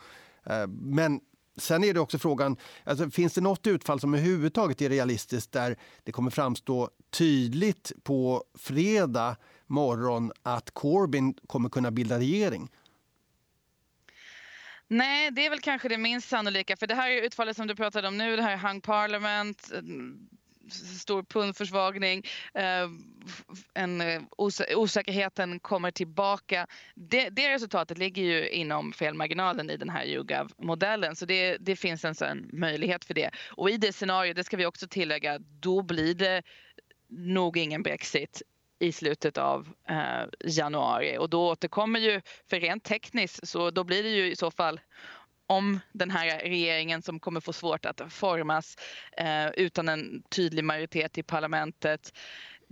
Eh, 0.47 0.67
men 0.67 1.21
Sen 1.57 1.85
är 1.85 1.95
det 1.95 2.01
också 2.01 2.19
frågan, 2.19 2.57
alltså, 2.85 3.11
finns 3.11 3.33
det 3.33 3.41
något 3.41 3.67
utfall 3.67 4.01
som 4.01 4.15
överhuvudtaget 4.15 4.83
är 4.83 4.89
realistiskt 4.89 5.53
där 5.53 5.77
det 6.05 6.13
kommer 6.13 6.31
framstå 6.31 6.91
tydligt 7.11 7.93
på 8.03 8.45
fredag 8.59 9.37
morgon 9.67 10.33
att 10.43 10.71
Corbyn 10.71 11.35
kommer 11.47 11.69
kunna 11.69 11.91
bilda 11.91 12.19
regering? 12.19 12.71
Nej, 14.89 15.31
det 15.31 15.47
är 15.47 15.51
väl 15.51 15.61
kanske 15.61 15.89
det 15.89 15.99
minst 15.99 16.29
sannolika. 16.29 16.77
För 16.77 16.87
det 16.87 16.95
här 16.95 17.11
är 17.11 17.23
utfallet 17.23 17.57
som 17.57 17.67
du 17.67 17.75
pratade 17.75 18.09
om 18.09 18.19
nu, 18.19 18.37
det 18.37 18.43
här 18.43 18.53
är 18.53 18.69
hung 18.69 18.81
parliament, 18.81 19.71
mm, 19.73 20.29
stor 20.71 21.23
pundförsvagning, 21.23 22.23
eh, 22.55 22.89
en, 23.75 24.01
eh, 24.01 24.23
os 24.39 24.63
osäkerheten 24.77 25.61
kommer 25.61 25.91
tillbaka. 25.91 26.67
Det, 26.95 27.29
det, 27.29 27.55
resultatet 27.55 27.99
ligger 27.99 28.23
ju 28.23 28.49
inom 28.49 28.93
felmarginalen 28.93 29.71
i 29.71 29.77
den 29.77 29.89
här 29.89 30.05
YouGov-modellen 30.05 31.17
så 31.17 31.27
det, 31.27 31.57
det 31.61 31.77
finns 31.77 32.05
en 32.05 32.15
sån 32.15 32.51
möjlighet 32.53 33.05
för 33.05 33.15
det. 33.15 33.31
Och 33.51 33.71
i 33.71 33.77
det 33.77 33.93
scenariot, 33.93 34.37
det 34.37 34.45
ska 34.45 34.57
vi 34.57 34.67
också 34.67 34.89
tillägga, 34.89 35.39
då 35.39 35.83
blir 35.83 36.15
det 36.15 36.43
nog 37.09 37.57
ingen 37.57 37.83
Brexit 37.83 38.43
i 38.81 38.93
slutet 38.93 39.39
av 39.39 39.69
eh, 39.89 40.25
januari. 40.45 41.19
Och 41.19 41.31
då 41.31 41.49
återkommer 41.49 42.01
ju, 42.01 42.21
för 42.51 42.61
rent 42.61 42.85
tekniskt 42.85 43.49
så 43.49 43.71
då 43.71 43.85
blir 43.85 44.03
det 44.03 44.09
ju 44.09 44.31
i 44.31 44.37
så 44.37 44.51
fall 44.51 44.81
om 45.47 45.81
den 45.93 46.11
här 46.11 46.39
regeringen 46.39 47.03
som 47.03 47.21
kommer 47.21 47.41
få 47.41 47.53
svårt 47.53 47.85
att 47.85 48.01
formas 48.13 48.77
eh, 49.17 49.49
utan 49.49 49.89
en 49.89 50.23
tydlig 50.31 50.65
majoritet 50.65 51.19
i 51.19 51.23
parlamentet 51.23 52.13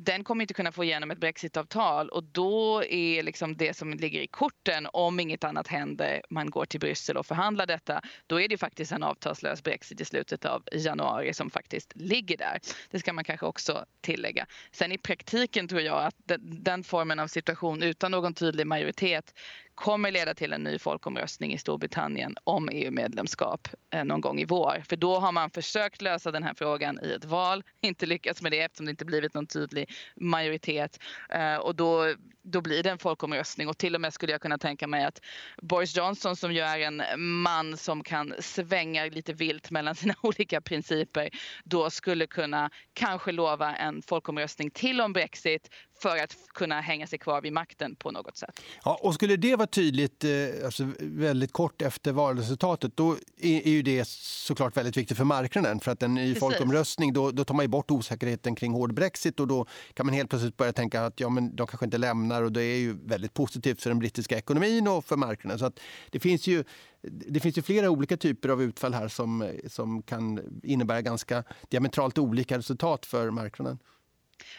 den 0.04 0.24
kommer 0.24 0.42
inte 0.42 0.54
kunna 0.54 0.72
få 0.72 0.84
igenom 0.84 1.10
ett 1.10 1.18
brexitavtal 1.18 2.08
och 2.08 2.24
då 2.24 2.84
är 2.84 3.22
liksom 3.22 3.56
det 3.56 3.76
som 3.76 3.94
ligger 3.94 4.20
i 4.20 4.26
korten 4.26 4.88
om 4.92 5.20
inget 5.20 5.44
annat 5.44 5.68
händer, 5.68 6.22
man 6.30 6.50
går 6.50 6.64
till 6.64 6.80
Bryssel 6.80 7.16
och 7.16 7.26
förhandlar 7.26 7.66
detta, 7.66 8.02
då 8.26 8.40
är 8.40 8.48
det 8.48 8.58
faktiskt 8.58 8.92
en 8.92 9.02
avtalslös 9.02 9.62
brexit 9.62 10.00
i 10.00 10.04
slutet 10.04 10.44
av 10.44 10.62
januari 10.72 11.34
som 11.34 11.50
faktiskt 11.50 11.92
ligger 11.94 12.36
där. 12.36 12.60
Det 12.90 12.98
ska 12.98 13.12
man 13.12 13.24
kanske 13.24 13.46
också 13.46 13.84
tillägga. 14.00 14.46
Sen 14.72 14.92
i 14.92 14.98
praktiken 14.98 15.68
tror 15.68 15.80
jag 15.80 16.04
att 16.04 16.14
den 16.40 16.84
formen 16.84 17.18
av 17.18 17.26
situation 17.26 17.82
utan 17.82 18.10
någon 18.10 18.34
tydlig 18.34 18.66
majoritet 18.66 19.34
kommer 19.74 20.10
leda 20.10 20.34
till 20.34 20.52
en 20.52 20.62
ny 20.62 20.78
folkomröstning 20.78 21.52
i 21.52 21.58
Storbritannien 21.58 22.36
om 22.44 22.68
EU-medlemskap 22.68 23.68
eh, 23.90 24.04
någon 24.04 24.20
gång 24.20 24.40
i 24.40 24.44
vår. 24.44 24.82
För 24.88 24.96
då 24.96 25.18
har 25.18 25.32
man 25.32 25.50
försökt 25.50 26.02
lösa 26.02 26.30
den 26.30 26.42
här 26.42 26.54
frågan 26.54 26.98
i 27.02 27.12
ett 27.12 27.24
val, 27.24 27.62
inte 27.80 28.06
lyckats 28.06 28.42
med 28.42 28.52
det 28.52 28.60
eftersom 28.60 28.86
det 28.86 28.90
inte 28.90 29.04
blivit 29.04 29.34
någon 29.34 29.46
tydlig 29.46 29.90
majoritet. 30.16 30.98
Eh, 31.30 31.56
och 31.56 31.74
då, 31.76 32.14
då 32.42 32.60
blir 32.60 32.82
det 32.82 32.90
en 32.90 32.98
folkomröstning 32.98 33.68
och 33.68 33.78
till 33.78 33.94
och 33.94 34.00
med 34.00 34.14
skulle 34.14 34.32
jag 34.32 34.40
kunna 34.40 34.58
tänka 34.58 34.86
mig 34.86 35.04
att 35.04 35.20
Boris 35.62 35.96
Johnson 35.96 36.36
som 36.36 36.52
ju 36.52 36.60
är 36.60 36.78
en 36.78 37.02
man 37.42 37.76
som 37.76 38.02
kan 38.02 38.34
svänga 38.38 39.04
lite 39.04 39.32
vilt 39.32 39.70
mellan 39.70 39.94
sina 40.02 40.14
olika 40.22 40.60
principer 40.60 41.30
då 41.64 41.90
skulle 41.90 42.26
kunna 42.26 42.70
kanske 42.92 43.32
lova 43.32 43.76
en 43.76 44.02
folkomröstning 44.02 44.70
till 44.70 45.00
om 45.00 45.12
Brexit 45.12 45.70
för 46.02 46.18
att 46.18 46.36
kunna 46.54 46.80
hänga 46.80 47.06
sig 47.06 47.18
kvar 47.18 47.40
vid 47.40 47.52
makten 47.52 47.96
på 47.96 48.10
något 48.10 48.36
sätt. 48.36 48.60
Ja, 48.84 48.98
och 49.02 49.14
skulle 49.14 49.36
det 49.36 49.56
vara 49.56 49.66
tydligt 49.66 50.24
eh, 50.24 50.30
alltså 50.64 50.88
väldigt 50.98 51.52
kort 51.52 51.82
efter 51.82 52.12
valresultatet 52.12 52.96
då 52.96 53.16
är, 53.40 53.68
ju 53.68 53.82
det 53.82 54.08
såklart 54.08 54.76
väldigt 54.76 54.96
viktigt 54.96 55.16
för 55.16 55.24
marknaden 55.24 55.80
för 55.80 55.90
att 55.90 56.02
en 56.02 56.14
ny 56.14 56.34
folkomröstning 56.34 57.12
då, 57.12 57.30
då 57.30 57.44
tar 57.44 57.54
man 57.54 57.70
bort 57.70 57.90
osäkerheten 57.90 58.54
kring 58.54 58.72
hård 58.72 58.94
Brexit 58.94 59.40
och 59.40 59.48
då 59.48 59.66
kan 59.94 60.06
man 60.06 60.14
helt 60.14 60.30
plötsligt 60.30 60.56
börja 60.56 60.72
tänka 60.72 61.04
att 61.04 61.20
ja, 61.20 61.28
men 61.28 61.56
de 61.56 61.66
kanske 61.66 61.84
inte 61.84 61.98
lämnar 61.98 62.42
och 62.42 62.52
det 62.52 62.62
är 62.62 62.78
ju 62.78 62.96
väldigt 63.04 63.34
positivt 63.34 63.82
för 63.82 63.90
den 63.90 63.98
brittiska 63.98 64.38
ekonomin 64.38 64.88
och 64.88 65.04
för 65.04 65.16
marknaden. 65.16 65.58
Så 65.58 65.64
att 65.64 65.80
det 66.10 66.20
finns 66.20 66.46
ju 66.46 66.64
det 67.02 67.40
finns 67.40 67.58
ju 67.58 67.62
flera 67.62 67.90
olika 67.90 68.16
typer 68.16 68.48
av 68.48 68.62
utfall 68.62 68.94
här 68.94 69.08
som, 69.08 69.50
som 69.66 70.02
kan 70.02 70.40
innebära 70.62 71.02
ganska 71.02 71.44
diametralt 71.68 72.18
olika 72.18 72.58
resultat 72.58 73.06
för 73.06 73.30
marknaden. 73.30 73.78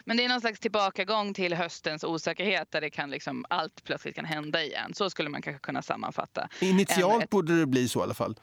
Men 0.05 0.17
det 0.17 0.25
är 0.25 0.29
någon 0.29 0.41
slags 0.41 0.59
tillbakagång 0.59 1.33
till 1.33 1.53
höstens 1.53 2.03
osäkerhet 2.03 2.71
där 2.71 2.81
det 2.81 2.89
kan 2.89 3.09
liksom, 3.09 3.45
allt 3.49 3.83
plötsligt 3.83 4.15
kan 4.15 4.25
hända 4.25 4.63
igen. 4.63 4.93
Så 4.93 5.09
skulle 5.09 5.29
man 5.29 5.41
kanske 5.41 5.59
kunna 5.59 5.81
sammanfatta. 5.81 6.49
Initialt 6.61 7.29
borde 7.29 7.59
det 7.59 7.65
bli 7.65 7.87
så 7.87 7.99
i 7.99 8.03
alla 8.03 8.13
fall. 8.13 8.35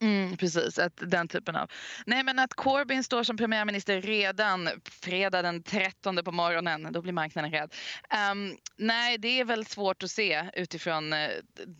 Mm, 0.00 0.36
precis, 0.36 0.78
att, 0.78 0.92
den 0.96 1.28
typen 1.28 1.56
av... 1.56 1.70
Nej 2.06 2.24
men 2.24 2.38
att 2.38 2.54
Corbyn 2.54 3.04
står 3.04 3.22
som 3.22 3.36
premiärminister 3.36 4.00
redan 4.02 4.68
fredag 4.84 5.42
den 5.42 5.62
13 5.62 6.16
på 6.24 6.32
morgonen, 6.32 6.88
då 6.92 7.02
blir 7.02 7.12
marknaden 7.12 7.50
rädd. 7.50 7.74
Um, 8.32 8.56
nej, 8.76 9.18
det 9.18 9.40
är 9.40 9.44
väl 9.44 9.66
svårt 9.66 10.02
att 10.02 10.10
se 10.10 10.50
utifrån 10.54 11.12
eh, 11.12 11.28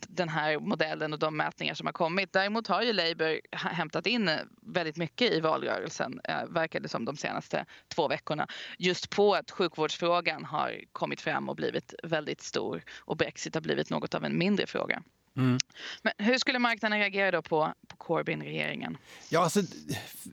den 0.09 0.29
här 0.29 0.59
modellen 0.59 1.13
och 1.13 1.19
de 1.19 1.37
mätningar 1.37 1.75
som 1.75 1.87
har 1.87 1.93
kommit. 1.93 2.33
Däremot 2.33 2.67
har 2.67 2.83
ju 2.83 2.93
Labour 2.93 3.41
hämtat 3.53 4.07
in 4.07 4.29
eh, 4.29 4.39
väldigt 4.63 4.97
mycket 4.97 5.33
i 5.33 5.41
valrörelsen, 5.41 6.21
uh, 6.29 6.55
verkar 6.55 6.81
det 6.81 6.89
som 6.89 7.05
de 7.05 7.17
senaste 7.17 7.67
två 7.95 8.09
veckorna. 8.09 8.47
Just 8.79 9.11
på 9.11 9.35
att 9.35 9.51
sjukvårdsfrågan 9.51 10.45
har 10.45 10.81
kommit 10.93 11.21
fram 11.21 11.49
och 11.49 11.57
blivit 11.57 11.95
väldigt 12.03 12.41
stor 12.41 12.83
och 12.99 13.17
Brexit 13.17 13.55
har 13.55 13.63
blivit 13.63 13.91
något 13.91 14.15
av 14.15 14.25
en 14.25 14.39
mindre 14.39 14.67
fråga. 14.67 15.03
Mm. 15.39 15.59
Men 16.03 16.13
hur 16.19 16.39
skulle 16.39 16.59
marknaden 16.59 16.99
reagera 16.99 17.31
då 17.31 17.43
på, 17.43 17.73
på 17.89 17.97
Corbyn-regeringen? 17.97 18.97
Ja, 19.29 19.41
alltså, 19.41 19.61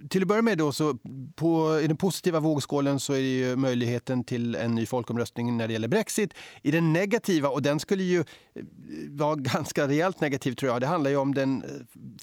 till 0.10 0.22
att 0.22 0.28
börja 0.28 0.42
med 0.42 0.58
då, 0.58 0.72
så 0.72 0.98
på, 1.36 1.80
i 1.80 1.88
den 1.88 1.98
positiva 1.98 2.40
vågskålen 2.40 3.00
så 3.00 3.14
är 3.14 3.18
det 3.18 3.24
ju 3.24 3.56
möjligheten 3.56 4.24
till 4.24 4.56
en 4.56 4.76
ny 4.76 4.86
folkomröstning 4.86 5.58
när 5.58 5.68
det 5.68 5.74
gäller 5.74 5.88
Brexit. 5.88 6.34
I 6.62 6.72
den 6.72 6.94
negativa, 6.94 7.50
och 7.50 7.62
den 7.62 7.80
skulle 7.80 8.04
ju 8.04 8.24
vara 9.10 9.36
ganska 9.36 9.88
rejält 9.88 10.22
negativ 10.22 10.54
tror 10.54 10.72
jag, 10.72 10.82
det 10.82 10.88
handlar 10.88 11.12
ju 11.12 11.18
om 11.18 11.34
den 11.34 11.64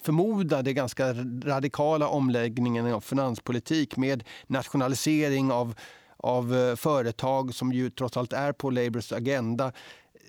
förmodade 0.01 0.73
ganska 0.73 1.13
radikala 1.43 2.07
omläggningen 2.07 2.93
av 2.93 3.01
finanspolitik 3.01 3.97
med 3.97 4.23
nationalisering 4.47 5.51
av 5.51 5.75
av 6.17 6.55
eh, 6.55 6.75
företag 6.75 7.53
som 7.53 7.73
ju 7.73 7.89
trots 7.89 8.17
allt 8.17 8.33
är 8.33 8.51
på 8.51 8.69
Labours 8.69 9.11
agenda 9.11 9.71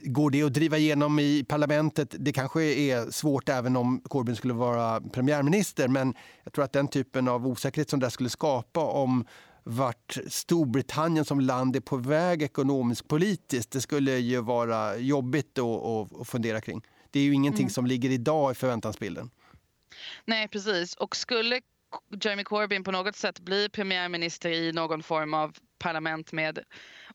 Går 0.02 0.30
det 0.30 0.42
att 0.42 0.52
driva 0.52 0.78
igenom 0.78 1.18
i 1.18 1.44
parlamentet? 1.48 2.14
Det 2.18 2.32
kanske 2.32 2.62
är 2.62 3.10
svårt 3.10 3.48
även 3.48 3.76
om 3.76 4.00
Corbyn 4.00 4.36
skulle 4.36 4.54
vara 4.54 5.00
premiärminister 5.00 5.88
men 5.88 6.14
jag 6.44 6.52
tror 6.52 6.64
att 6.64 6.72
den 6.72 6.88
typen 6.88 7.28
av 7.28 7.46
osäkerhet 7.46 7.90
som 7.90 8.00
det 8.00 8.10
skulle 8.10 8.30
skapa 8.30 8.80
om 8.80 9.26
vart 9.64 10.18
Storbritannien 10.28 11.24
som 11.24 11.40
land 11.40 11.76
är 11.76 11.80
på 11.80 11.96
väg 11.96 12.42
ekonomiskt 12.42 13.08
politiskt, 13.08 13.70
det 13.70 13.80
skulle 13.80 14.12
ju 14.18 14.40
vara 14.40 14.96
jobbigt 14.96 15.58
att 15.58 16.28
fundera 16.28 16.60
kring. 16.60 16.82
Det 17.10 17.20
är 17.20 17.24
ju 17.24 17.34
ingenting 17.34 17.64
mm. 17.64 17.70
som 17.70 17.86
ligger 17.86 18.10
idag 18.10 18.52
i 18.52 18.54
förväntansbilden. 18.54 19.30
Nej, 20.24 20.48
precis. 20.48 20.94
Och 20.94 21.16
skulle 21.16 21.60
Jeremy 22.20 22.44
Corbyn 22.44 22.84
på 22.84 22.92
något 22.92 23.16
sätt 23.16 23.40
blir 23.40 23.68
premiärminister 23.68 24.50
i 24.50 24.72
någon 24.72 25.02
form 25.02 25.34
av 25.34 25.56
parlament 25.78 26.32
med 26.32 26.58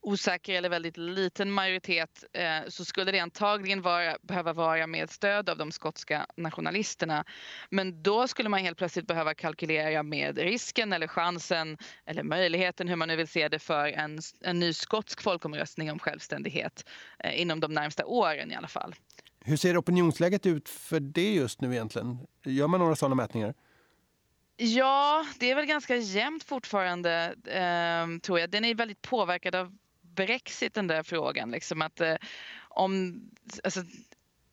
osäker 0.00 0.54
eller 0.54 0.68
väldigt 0.68 0.96
liten 0.96 1.50
majoritet 1.50 2.24
eh, 2.32 2.68
så 2.68 2.84
skulle 2.84 3.12
det 3.12 3.18
antagligen 3.18 3.82
vara, 3.82 4.16
behöva 4.22 4.52
vara 4.52 4.86
med 4.86 5.10
stöd 5.10 5.48
av 5.48 5.58
de 5.58 5.72
skotska 5.72 6.26
nationalisterna. 6.36 7.24
Men 7.70 8.02
då 8.02 8.28
skulle 8.28 8.48
man 8.48 8.60
helt 8.60 8.78
plötsligt 8.78 9.06
behöva 9.06 9.34
kalkylera 9.34 10.02
med 10.02 10.38
risken 10.38 10.92
eller 10.92 11.06
chansen 11.06 11.78
eller 12.06 12.22
möjligheten, 12.22 12.88
hur 12.88 12.96
man 12.96 13.08
nu 13.08 13.16
vill 13.16 13.28
se 13.28 13.48
det, 13.48 13.58
för 13.58 13.88
en, 13.88 14.18
en 14.40 14.58
ny 14.58 14.72
skotsk 14.72 15.22
folkomröstning 15.22 15.92
om 15.92 15.98
självständighet 15.98 16.84
eh, 17.18 17.40
inom 17.40 17.60
de 17.60 17.74
närmsta 17.74 18.06
åren 18.06 18.52
i 18.52 18.54
alla 18.54 18.68
fall. 18.68 18.94
Hur 19.44 19.56
ser 19.56 19.80
opinionsläget 19.80 20.46
ut 20.46 20.68
för 20.68 21.00
det 21.00 21.34
just 21.34 21.60
nu 21.60 21.72
egentligen? 21.72 22.18
Gör 22.44 22.68
man 22.68 22.80
några 22.80 22.96
sådana 22.96 23.14
mätningar? 23.14 23.54
Ja, 24.62 25.26
det 25.38 25.50
är 25.50 25.54
väl 25.54 25.66
ganska 25.66 25.96
jämnt 25.96 26.44
fortfarande, 26.44 27.34
eh, 27.44 28.20
tror 28.20 28.40
jag. 28.40 28.50
Den 28.50 28.64
är 28.64 28.74
väldigt 28.74 29.02
påverkad 29.02 29.54
av 29.54 29.76
Brexit, 30.00 30.74
den 30.74 30.86
där 30.86 31.02
frågan. 31.02 31.50
Liksom 31.50 31.82
att, 31.82 32.00
eh, 32.00 32.16
om, 32.68 33.20
alltså, 33.64 33.80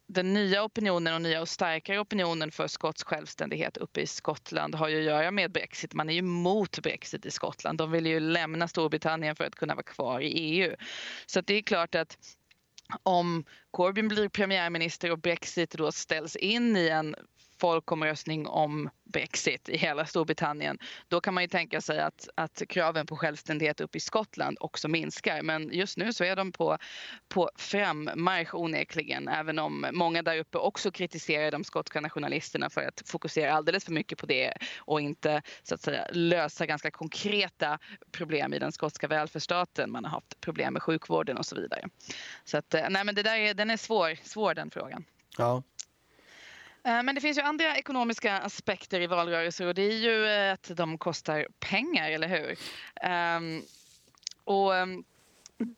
den 0.08 0.34
nya 0.34 0.64
opinionen 0.64 1.14
och 1.14 1.22
nya 1.22 1.42
och 1.42 1.50
starkare 1.50 2.00
opinionen 2.00 2.52
för 2.52 2.68
skotsk 2.68 3.08
självständighet 3.08 3.78
uppe 3.78 4.02
i 4.02 4.08
Skottland 4.08 4.76
har 4.76 4.88
ju 4.88 4.98
att 4.98 5.06
göra 5.06 5.32
med 5.32 5.52
Brexit. 5.52 5.94
Man 5.94 6.10
är 6.10 6.14
ju 6.14 6.20
emot 6.20 6.80
Brexit 6.80 7.26
i 7.26 7.32
Skottland. 7.32 7.78
De 7.78 7.92
vill 7.92 8.06
ju 8.06 8.20
lämna 8.20 8.68
Storbritannien 8.68 9.36
för 9.36 9.44
att 9.44 9.56
kunna 9.56 9.76
vara 9.76 9.84
kvar 9.84 10.22
i 10.22 10.28
EU. 10.28 10.76
Så 11.26 11.42
det 11.42 11.54
är 11.54 11.62
klart 11.62 11.96
att 11.96 12.18
om 13.04 13.46
Corbyn 13.72 14.08
blir 14.08 14.30
premiärminister 14.30 15.12
och 15.12 15.20
Brexit 15.20 15.72
då 15.72 15.92
ställs 15.92 16.36
in 16.36 16.78
i 16.78 16.88
en 16.88 17.16
folkomröstning 17.60 18.48
om 18.48 18.90
Brexit 19.04 19.70
i 19.70 19.78
hela 19.78 20.06
Storbritannien, 20.06 20.80
då 21.08 21.22
kan 21.22 21.34
man 21.34 21.44
ju 21.44 21.48
tänka 21.48 21.82
sig 21.82 22.00
att, 22.00 22.30
att 22.36 22.62
kraven 22.70 23.06
på 23.06 23.16
självständighet 23.16 23.82
uppe 23.82 23.98
i 23.98 24.02
Skottland 24.02 24.58
också 24.60 24.88
minskar. 24.88 25.42
Men 25.42 25.70
just 25.74 25.98
nu 25.98 26.14
så 26.14 26.24
är 26.24 26.36
de 26.36 26.52
på, 26.52 26.78
på 27.30 27.50
frammarsch 27.56 28.56
onekligen, 28.56 29.28
även 29.28 29.60
om 29.60 29.86
många 29.92 30.22
där 30.22 30.38
uppe 30.38 30.58
också 30.58 30.92
kritiserar 30.92 31.52
de 31.52 31.64
skotska 31.64 32.02
nationalisterna 32.02 32.70
för 32.70 32.82
att 32.82 33.04
fokusera 33.06 33.54
alldeles 33.54 33.86
för 33.86 33.92
mycket 33.92 34.18
på 34.18 34.26
det 34.26 34.54
och 34.80 35.02
inte 35.02 35.42
så 35.64 35.76
att 35.76 35.82
säga 35.82 36.08
lösa 36.12 36.66
ganska 36.66 36.92
konkreta 36.92 37.80
problem 38.12 38.54
i 38.54 38.60
den 38.60 38.72
skotska 38.72 39.08
välfärdsstaten. 39.08 39.92
Man 39.92 40.06
har 40.06 40.12
haft 40.12 40.42
problem 40.42 40.74
med 40.74 40.84
sjukvården 40.84 41.38
och 41.38 41.46
så 41.46 41.56
vidare. 41.56 41.90
Så 42.44 42.58
att, 42.58 42.74
eh, 42.74 42.90
nej 42.90 43.04
men 43.04 43.16
det 43.16 43.24
där 43.24 43.36
är, 43.36 43.54
den 43.54 43.70
är 43.70 43.78
svår, 43.78 44.18
svår 44.24 44.54
den 44.54 44.72
frågan. 44.72 45.06
Ja. 45.38 45.64
Eh, 46.88 47.04
men 47.04 47.16
det 47.16 47.22
finns 47.22 47.38
ju 47.38 47.42
andra 47.42 47.78
ekonomiska 47.78 48.38
aspekter 48.38 49.02
i 49.02 49.08
valrörelser 49.08 49.66
och 49.66 49.74
det 49.74 49.82
är 49.82 49.98
ju 49.98 50.26
eh, 50.26 50.54
att 50.54 50.72
de 50.76 50.98
kostar 50.98 51.48
pengar, 51.60 52.12
eller 52.12 52.28
hur? 52.28 52.58
Ehm, 53.02 53.62
och 54.44 54.76
ehm, 54.76 55.04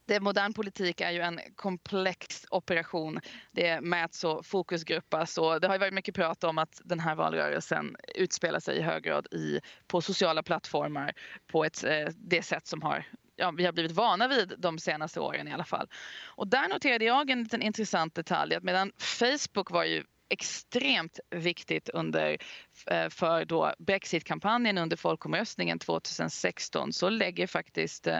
det 0.05 0.19
modern 0.19 0.53
politik 0.53 1.01
är 1.01 1.11
ju 1.11 1.21
en 1.21 1.39
komplex 1.55 2.45
operation. 2.49 3.19
Det 3.51 3.81
mäts 3.81 4.23
och 4.23 4.45
fokusgruppas 4.45 5.37
och 5.37 5.61
det 5.61 5.67
har 5.67 5.79
varit 5.79 5.93
mycket 5.93 6.15
prat 6.15 6.43
om 6.43 6.57
att 6.57 6.81
den 6.83 6.99
här 6.99 7.15
valrörelsen 7.15 7.95
utspelar 8.15 8.59
sig 8.59 8.77
i 8.77 8.81
hög 8.81 9.03
grad 9.03 9.27
i, 9.33 9.59
på 9.87 10.01
sociala 10.01 10.43
plattformar 10.43 11.13
på 11.47 11.65
ett, 11.65 11.83
eh, 11.83 12.07
det 12.15 12.41
sätt 12.41 12.67
som 12.67 12.81
har 12.81 13.05
ja, 13.35 13.51
vi 13.51 13.65
har 13.65 13.71
blivit 13.71 13.91
vana 13.91 14.27
vid 14.27 14.53
de 14.57 14.79
senaste 14.79 15.19
åren 15.19 15.47
i 15.47 15.53
alla 15.53 15.63
fall. 15.63 15.87
Och 16.25 16.47
där 16.47 16.67
noterade 16.67 17.05
jag 17.05 17.29
en 17.29 17.43
liten 17.43 17.61
intressant 17.61 18.15
detalj 18.15 18.55
att 18.55 18.63
medan 18.63 18.91
Facebook 18.97 19.71
var 19.71 19.83
ju 19.83 20.03
extremt 20.29 21.19
viktigt 21.29 21.89
under, 21.89 22.37
eh, 22.87 23.09
för 23.09 23.45
då 23.45 23.73
Brexit-kampanjen 23.79 24.77
under 24.77 24.97
folkomröstningen 24.97 25.79
2016 25.79 26.93
så 26.93 27.09
lägger 27.09 27.47
faktiskt, 27.47 28.07
eh, 28.07 28.19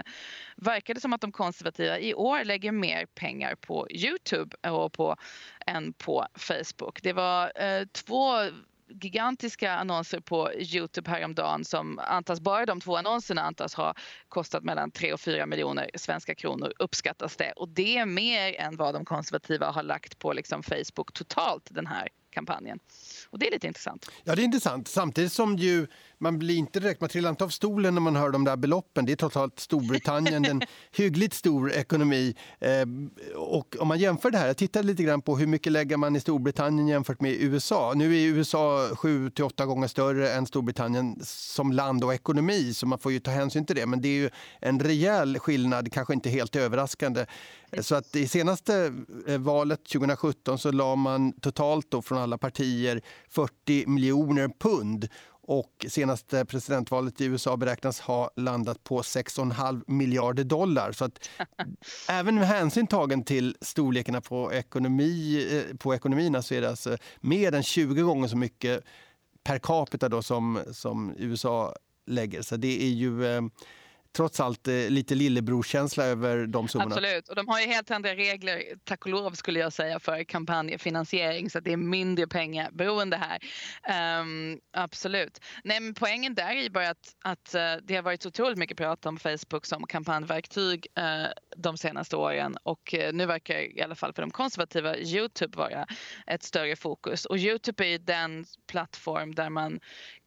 verkar 0.56 0.94
det 0.94 1.00
som 1.00 1.12
att 1.12 1.20
de 1.20 1.32
konservativa 1.32 1.98
i 1.98 2.14
år 2.14 2.44
lägger 2.44 2.72
mer 2.72 3.06
pengar 3.06 3.54
på 3.54 3.90
Youtube 3.90 4.70
och 4.70 4.92
på, 4.92 5.16
än 5.66 5.92
på 5.92 6.26
Facebook. 6.34 7.02
Det 7.02 7.12
var 7.12 7.62
eh, 7.62 7.84
två 7.92 8.50
gigantiska 8.90 9.72
annonser 9.72 10.20
på 10.20 10.52
Youtube 10.54 11.10
häromdagen 11.10 11.64
som 11.64 11.98
antas, 11.98 12.40
bara 12.40 12.66
de 12.66 12.80
två 12.80 12.96
annonserna 12.96 13.42
antas 13.42 13.74
ha 13.74 13.94
kostat 14.28 14.64
mellan 14.64 14.90
3 14.90 15.12
och 15.12 15.20
4 15.20 15.46
miljoner 15.46 15.90
svenska 15.94 16.34
kronor 16.34 16.72
uppskattas 16.78 17.36
det. 17.36 17.52
Och 17.52 17.68
det 17.68 17.96
är 17.96 18.06
mer 18.06 18.60
än 18.60 18.76
vad 18.76 18.94
de 18.94 19.04
konservativa 19.04 19.70
har 19.70 19.82
lagt 19.82 20.18
på 20.18 20.32
liksom 20.32 20.62
Facebook 20.62 21.12
totalt 21.12 21.68
den 21.70 21.86
här 21.86 22.08
kampanjen. 22.30 22.78
Och 23.30 23.38
det 23.38 23.46
är 23.46 23.50
lite 23.50 23.66
intressant. 23.66 24.10
Ja, 24.24 24.34
det 24.34 24.42
är 24.42 24.44
intressant. 24.44 24.88
Samtidigt 24.88 25.32
som 25.32 25.56
ju 25.56 25.86
man 26.20 26.38
blir 26.38 26.56
inte 26.56 26.80
direkt, 26.80 27.00
man 27.00 27.10
trillar 27.10 27.30
inte 27.30 27.44
av 27.44 27.48
stolen 27.48 27.94
när 27.94 28.00
man 28.00 28.16
hör 28.16 28.30
de 28.30 28.44
där 28.44 28.56
beloppen. 28.56 29.06
Det 29.06 29.12
är 29.12 29.16
totalt 29.16 29.60
Storbritannien, 29.60 30.44
en 30.44 30.62
hyggligt 30.96 31.34
stor 31.34 31.72
ekonomi. 31.72 32.34
Eh, 32.60 32.86
och 33.36 33.76
om 33.78 33.88
man 33.88 33.98
jämför 33.98 34.30
det 34.30 34.38
här, 34.38 34.46
jag 34.46 34.56
tittade 34.56 34.86
lite 34.86 35.02
grann 35.02 35.22
på 35.22 35.36
hur 35.36 35.46
mycket 35.46 35.72
lägger 35.72 35.96
man 35.96 36.16
i 36.16 36.20
Storbritannien 36.20 36.88
jämfört 36.88 37.20
med 37.20 37.32
USA. 37.32 37.92
Nu 37.96 38.16
är 38.16 38.26
USA 38.26 38.88
sju 38.94 39.30
till 39.30 39.44
åtta 39.44 39.66
gånger 39.66 39.88
större 39.88 40.32
än 40.32 40.46
Storbritannien 40.46 41.16
som 41.22 41.72
land 41.72 42.04
och 42.04 42.14
ekonomi, 42.14 42.74
så 42.74 42.86
man 42.86 42.98
får 42.98 43.12
ju 43.12 43.20
ta 43.20 43.30
hänsyn 43.30 43.66
till 43.66 43.76
det. 43.76 43.86
Men 43.86 44.00
det 44.00 44.08
är 44.08 44.20
ju 44.22 44.30
en 44.60 44.80
rejäl 44.80 45.38
skillnad, 45.38 45.92
kanske 45.92 46.14
inte 46.14 46.30
helt 46.30 46.56
överraskande. 46.56 47.26
Så 47.80 47.94
att 47.94 48.16
i 48.16 48.28
senaste 48.28 48.92
eh, 49.26 49.38
valet 49.38 49.84
2017 49.84 50.58
så 50.58 50.72
la 50.72 50.96
man 50.96 51.32
totalt 51.32 51.90
då 51.90 52.02
från 52.02 52.18
alla 52.18 52.38
partier 52.38 53.02
40 53.28 53.86
miljoner 53.86 54.50
pund 54.58 55.08
och 55.50 55.86
senaste 55.88 56.44
presidentvalet 56.44 57.20
i 57.20 57.24
USA 57.24 57.56
beräknas 57.56 58.00
ha 58.00 58.30
landat 58.36 58.84
på 58.84 59.02
6,5 59.02 59.82
miljarder 59.86 60.44
dollar. 60.44 60.92
Så 60.92 61.04
att 61.04 61.28
även 62.08 62.34
med 62.34 62.48
hänsyn 62.48 62.86
tagen 62.86 63.24
till 63.24 63.56
storlekarna 63.60 64.20
på, 64.20 64.52
ekonomi, 64.52 65.46
eh, 65.52 65.76
på 65.76 65.94
ekonomierna 65.94 66.42
så 66.42 66.54
är 66.54 66.60
det 66.60 66.68
alltså 66.68 66.96
mer 67.20 67.54
än 67.54 67.62
20 67.62 68.02
gånger 68.02 68.28
så 68.28 68.36
mycket 68.36 68.84
per 69.44 69.58
capita 69.58 70.08
då 70.08 70.22
som, 70.22 70.60
som 70.72 71.14
USA 71.18 71.74
lägger. 72.06 72.42
Så 72.42 72.56
det 72.56 72.82
är 72.82 72.90
ju 72.90 73.26
eh, 73.26 73.42
trots 74.16 74.40
allt 74.40 74.68
eh, 74.68 74.74
lite 74.74 75.14
lillebrorkänsla 75.14 76.04
över 76.04 76.46
de 76.46 76.68
summorna. 76.68 76.94
Absolut, 76.94 77.28
och 77.28 77.36
de 77.36 77.48
har 77.48 77.60
ju 77.60 77.66
helt 77.66 77.90
andra 77.90 78.14
regler, 78.14 78.62
tack 78.84 79.04
och 79.04 79.10
lov 79.10 79.32
skulle 79.32 79.60
jag 79.60 79.72
säga, 79.72 80.00
för 80.00 80.24
kampanjfinansiering 80.24 81.50
så 81.50 81.58
att 81.58 81.64
det 81.64 81.72
är 81.72 81.76
mindre 81.76 82.26
pengar 82.26 82.70
beroende 82.72 83.16
här. 83.16 83.38
Um, 84.20 84.60
absolut. 84.72 85.40
Nej, 85.64 85.80
men 85.80 85.94
poängen 85.94 86.34
där 86.34 86.56
är 86.56 86.62
ju 86.62 86.70
bara 86.70 86.88
att, 86.88 87.14
att 87.24 87.54
uh, 87.54 87.84
det 87.86 87.96
har 87.96 88.02
varit 88.02 88.26
otroligt 88.26 88.58
mycket 88.58 88.76
prat 88.76 89.06
om 89.06 89.18
Facebook 89.18 89.66
som 89.66 89.86
kampanjverktyg 89.86 90.86
uh, 90.98 91.26
de 91.56 91.76
senaste 91.76 92.16
åren 92.16 92.56
och 92.62 92.94
uh, 92.98 93.12
nu 93.12 93.26
verkar 93.26 93.78
i 93.78 93.82
alla 93.82 93.94
fall 93.94 94.12
för 94.12 94.22
de 94.22 94.30
konservativa 94.30 94.96
Youtube 94.96 95.58
vara 95.58 95.86
ett 96.26 96.42
större 96.42 96.76
fokus 96.76 97.24
och 97.24 97.38
Youtube 97.38 97.84
är 97.84 97.88
ju 97.88 97.98
den 97.98 98.44
plattform 98.66 99.34
där 99.34 99.50
man 99.50 99.80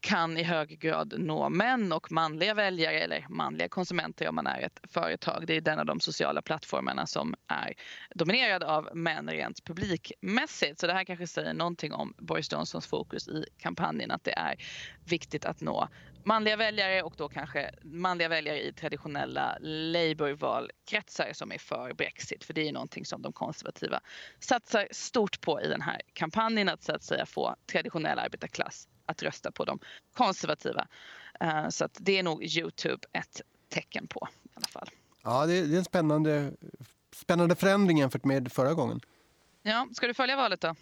kan 0.03 0.38
i 0.38 0.43
hög 0.43 0.79
grad 0.79 1.13
nå 1.17 1.50
män 1.50 1.91
och 1.91 2.12
manliga 2.12 2.53
väljare 2.53 3.00
eller 3.00 3.25
manliga 3.29 3.69
konsumenter 3.69 4.27
om 4.29 4.36
man 4.36 4.48
är 4.48 4.62
ett 4.62 4.79
företag. 4.83 5.43
Det 5.48 5.53
är 5.53 5.62
den 5.62 5.79
av 5.79 5.86
de 5.86 6.00
sociala 6.00 6.41
plattformarna 6.41 7.07
som 7.07 7.36
är 7.48 7.74
dominerad 8.15 8.63
av 8.63 8.89
män 8.93 9.29
rent 9.29 9.63
publikmässigt. 9.63 10.79
Så 10.79 10.88
det 10.88 10.93
här 10.93 11.03
kanske 11.03 11.27
säger 11.27 11.53
någonting 11.53 11.94
om 11.94 12.13
Boris 12.18 12.51
Johnsons 12.51 12.87
fokus 12.87 13.27
i 13.27 13.46
kampanjen 13.57 14.11
att 14.11 14.24
det 14.24 14.31
är 14.37 14.55
viktigt 15.03 15.46
att 15.46 15.61
nå 15.61 15.87
manliga 16.25 16.55
väljare 16.57 17.03
och 17.03 17.13
då 17.18 17.29
kanske 17.29 17.72
manliga 17.83 18.27
väljare 18.27 18.61
i 18.61 18.74
traditionella 18.74 19.57
Labour-valkretsar 19.61 21.33
som 21.33 21.51
är 21.51 21.57
för 21.57 21.94
Brexit. 21.94 22.44
För 22.44 22.53
det 22.53 22.68
är 22.68 22.72
någonting 22.72 23.05
som 23.05 23.22
de 23.22 23.33
konservativa 23.33 24.00
satsar 24.39 24.87
stort 24.92 25.42
på 25.42 25.61
i 25.61 25.68
den 25.68 25.81
här 25.81 26.01
kampanjen 26.13 26.70
att 26.70 26.83
så 26.83 26.92
att 26.96 27.03
säga 27.03 27.25
få 27.25 27.55
traditionell 27.72 28.20
arbetarklass 28.20 28.87
att 29.05 29.24
rösta 29.24 29.51
på 29.51 29.66
de 29.66 29.79
konservativa. 30.13 30.87
Eh, 31.39 31.70
så 31.70 31.85
att 31.85 31.98
det 32.00 32.20
är 32.20 32.24
nog 32.24 32.44
Youtube 32.44 33.07
ett 33.13 33.42
tecken 33.70 34.07
på 34.07 34.27
i 34.44 34.50
alla 34.53 34.68
fall. 34.68 34.89
Ja, 35.24 35.46
det 35.46 35.53
är 35.53 35.77
en 35.77 35.85
spännande, 35.85 36.51
spännande 37.16 37.55
förändring 37.55 37.98
jämfört 37.98 38.25
med 38.25 38.51
förra 38.51 38.74
gången. 38.74 39.01
Ja, 39.63 39.87
ska 39.94 40.07
du 40.07 40.13
följa 40.13 40.35
valet 40.35 40.61
då? 40.61 40.75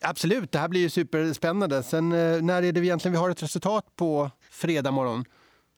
Absolut, 0.00 0.52
det 0.52 0.58
här 0.58 0.68
blir 0.68 0.80
ju 0.80 0.90
superspännande. 0.90 1.82
Sen 1.82 2.12
eh, 2.12 2.42
när 2.42 2.62
är 2.62 2.72
det 2.72 2.80
egentligen 2.80 3.12
vi 3.12 3.18
har 3.18 3.30
ett 3.30 3.42
resultat 3.42 3.96
på 3.96 4.30
fredag 4.50 4.90
morgon? 4.90 5.24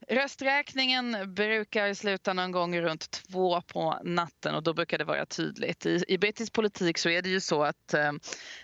Rösträkningen 0.09 1.35
brukar 1.35 1.95
sluta 1.95 2.33
någon 2.33 2.53
gång 2.53 2.81
runt 2.81 3.11
två 3.11 3.61
på 3.61 4.01
natten 4.05 4.55
och 4.55 4.63
då 4.63 4.75
brukar 4.75 4.99
det 4.99 5.05
vara 5.05 5.27
tydligt. 5.27 5.87
I, 5.87 6.05
i 6.09 6.19
brittisk 6.19 6.53
politik 6.53 6.99
så 6.99 7.09
är 7.09 7.23
det 7.23 7.29
ju 7.29 7.41
så 7.41 7.63
att 7.63 7.95
eh, 7.95 8.13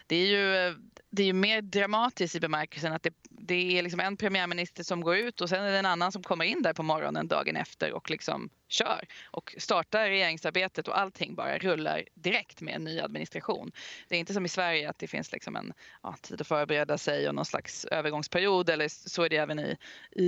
det 0.06 0.16
är 0.16 0.26
ju 0.26 0.74
det 1.10 1.22
är 1.22 1.26
ju 1.26 1.32
mer 1.32 1.62
dramatiskt 1.62 2.34
i 2.34 2.40
bemärkelsen 2.40 2.92
att 2.92 3.02
det, 3.02 3.14
det 3.30 3.78
är 3.78 3.82
liksom 3.82 4.00
en 4.00 4.16
premiärminister 4.16 4.82
som 4.82 5.00
går 5.00 5.16
ut 5.16 5.40
och 5.40 5.48
sen 5.48 5.64
är 5.64 5.72
det 5.72 5.78
en 5.78 5.86
annan 5.86 6.12
som 6.12 6.22
kommer 6.22 6.44
in 6.44 6.62
där 6.62 6.72
på 6.72 6.82
morgonen 6.82 7.28
dagen 7.28 7.56
efter 7.56 7.92
och 7.92 8.10
liksom 8.10 8.50
kör 8.68 9.04
och 9.24 9.54
startar 9.58 10.08
regeringsarbetet 10.08 10.88
och 10.88 10.98
allting 10.98 11.34
bara 11.34 11.58
rullar 11.58 12.04
direkt 12.14 12.60
med 12.60 12.74
en 12.74 12.84
ny 12.84 13.00
administration. 13.00 13.72
Det 14.08 14.16
är 14.16 14.20
inte 14.20 14.34
som 14.34 14.44
i 14.44 14.48
Sverige 14.48 14.90
att 14.90 14.98
det 14.98 15.06
finns 15.06 15.32
liksom 15.32 15.56
en 15.56 15.72
ja, 16.02 16.14
tid 16.22 16.40
att 16.40 16.46
förbereda 16.46 16.98
sig 16.98 17.28
och 17.28 17.34
någon 17.34 17.44
slags 17.44 17.84
övergångsperiod 17.84 18.70
eller 18.70 18.88
så 18.88 19.22
är 19.22 19.28
det 19.28 19.36
även 19.36 19.58
i, 19.58 19.76
i, 20.12 20.24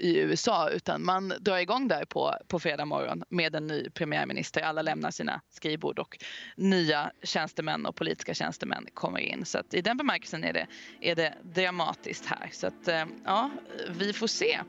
i 0.00 0.18
USA 0.18 0.70
utan 0.70 1.04
man 1.04 1.32
drar 1.40 1.58
igång 1.58 1.88
där 1.88 2.04
på, 2.04 2.34
på 2.48 2.60
fredag 2.60 2.84
morgon 2.84 3.24
med 3.28 3.54
en 3.54 3.66
ny 3.66 3.90
premiärminister. 3.90 4.62
Alla 4.62 4.82
lämnar 4.82 5.10
sina 5.10 5.40
skrivbord 5.50 5.98
och 5.98 6.18
nya 6.56 7.12
tjänstemän 7.22 7.86
och 7.86 7.96
politiska 7.96 8.34
tjänstemän 8.34 8.86
kommer 8.94 9.18
in. 9.18 9.44
Så 9.44 9.58
att 9.58 9.74
i 9.74 9.80
den 9.80 9.96
bemärkelsen 9.96 10.21
är 10.30 10.52
det, 10.52 10.66
är 11.00 11.14
det 11.14 11.34
dramatiskt 11.42 12.26
här. 12.26 12.48
Så 12.52 12.66
att 12.66 12.88
eh, 12.88 13.04
ja, 13.24 13.50
vi 13.88 14.12
får 14.12 14.26
se. 14.26 14.60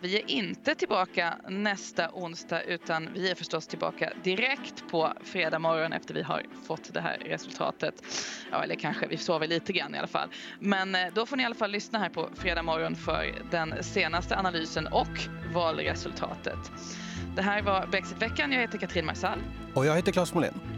Vi 0.00 0.16
är 0.16 0.30
inte 0.30 0.74
tillbaka 0.74 1.36
nästa 1.48 2.10
onsdag 2.12 2.62
utan 2.62 3.08
vi 3.14 3.30
är 3.30 3.34
förstås 3.34 3.66
tillbaka 3.66 4.12
direkt 4.24 4.88
på 4.90 5.12
fredag 5.24 5.58
morgon 5.58 5.92
efter 5.92 6.14
vi 6.14 6.22
har 6.22 6.42
fått 6.66 6.94
det 6.94 7.00
här 7.00 7.18
resultatet. 7.18 7.94
Ja, 8.50 8.64
eller 8.64 8.74
kanske 8.74 9.06
vi 9.06 9.16
sover 9.16 9.46
lite 9.46 9.72
grann 9.72 9.94
i 9.94 9.98
alla 9.98 10.06
fall. 10.06 10.28
Men 10.60 10.94
eh, 10.94 11.00
då 11.14 11.26
får 11.26 11.36
ni 11.36 11.42
i 11.42 11.46
alla 11.46 11.54
fall 11.54 11.70
lyssna 11.70 11.98
här 11.98 12.08
på 12.08 12.28
fredag 12.34 12.62
morgon 12.62 12.96
för 12.96 13.34
den 13.50 13.84
senaste 13.84 14.36
analysen 14.36 14.86
och 14.86 15.28
valresultatet. 15.54 16.72
Det 17.36 17.42
här 17.42 17.62
var 17.62 17.86
Brexitveckan. 17.86 18.52
Jag 18.52 18.60
heter 18.60 18.78
Katrin 18.78 19.06
Marsall. 19.06 19.38
Och 19.74 19.86
jag 19.86 19.96
heter 19.96 20.12
Claes 20.12 20.34
Molén. 20.34 20.77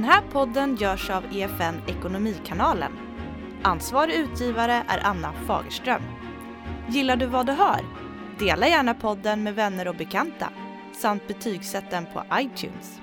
Den 0.00 0.08
här 0.08 0.22
podden 0.32 0.76
görs 0.76 1.10
av 1.10 1.24
EFN 1.32 1.80
Ekonomikanalen. 1.86 2.92
Ansvarig 3.62 4.14
utgivare 4.14 4.84
är 4.88 5.06
Anna 5.06 5.32
Fagerström. 5.46 6.02
Gillar 6.88 7.16
du 7.16 7.26
vad 7.26 7.46
du 7.46 7.52
hör? 7.52 7.80
Dela 8.38 8.68
gärna 8.68 8.94
podden 8.94 9.42
med 9.42 9.54
vänner 9.54 9.88
och 9.88 9.94
bekanta 9.96 10.48
samt 10.92 11.26
betygsätt 11.28 11.90
den 11.90 12.06
på 12.06 12.24
iTunes. 12.34 12.99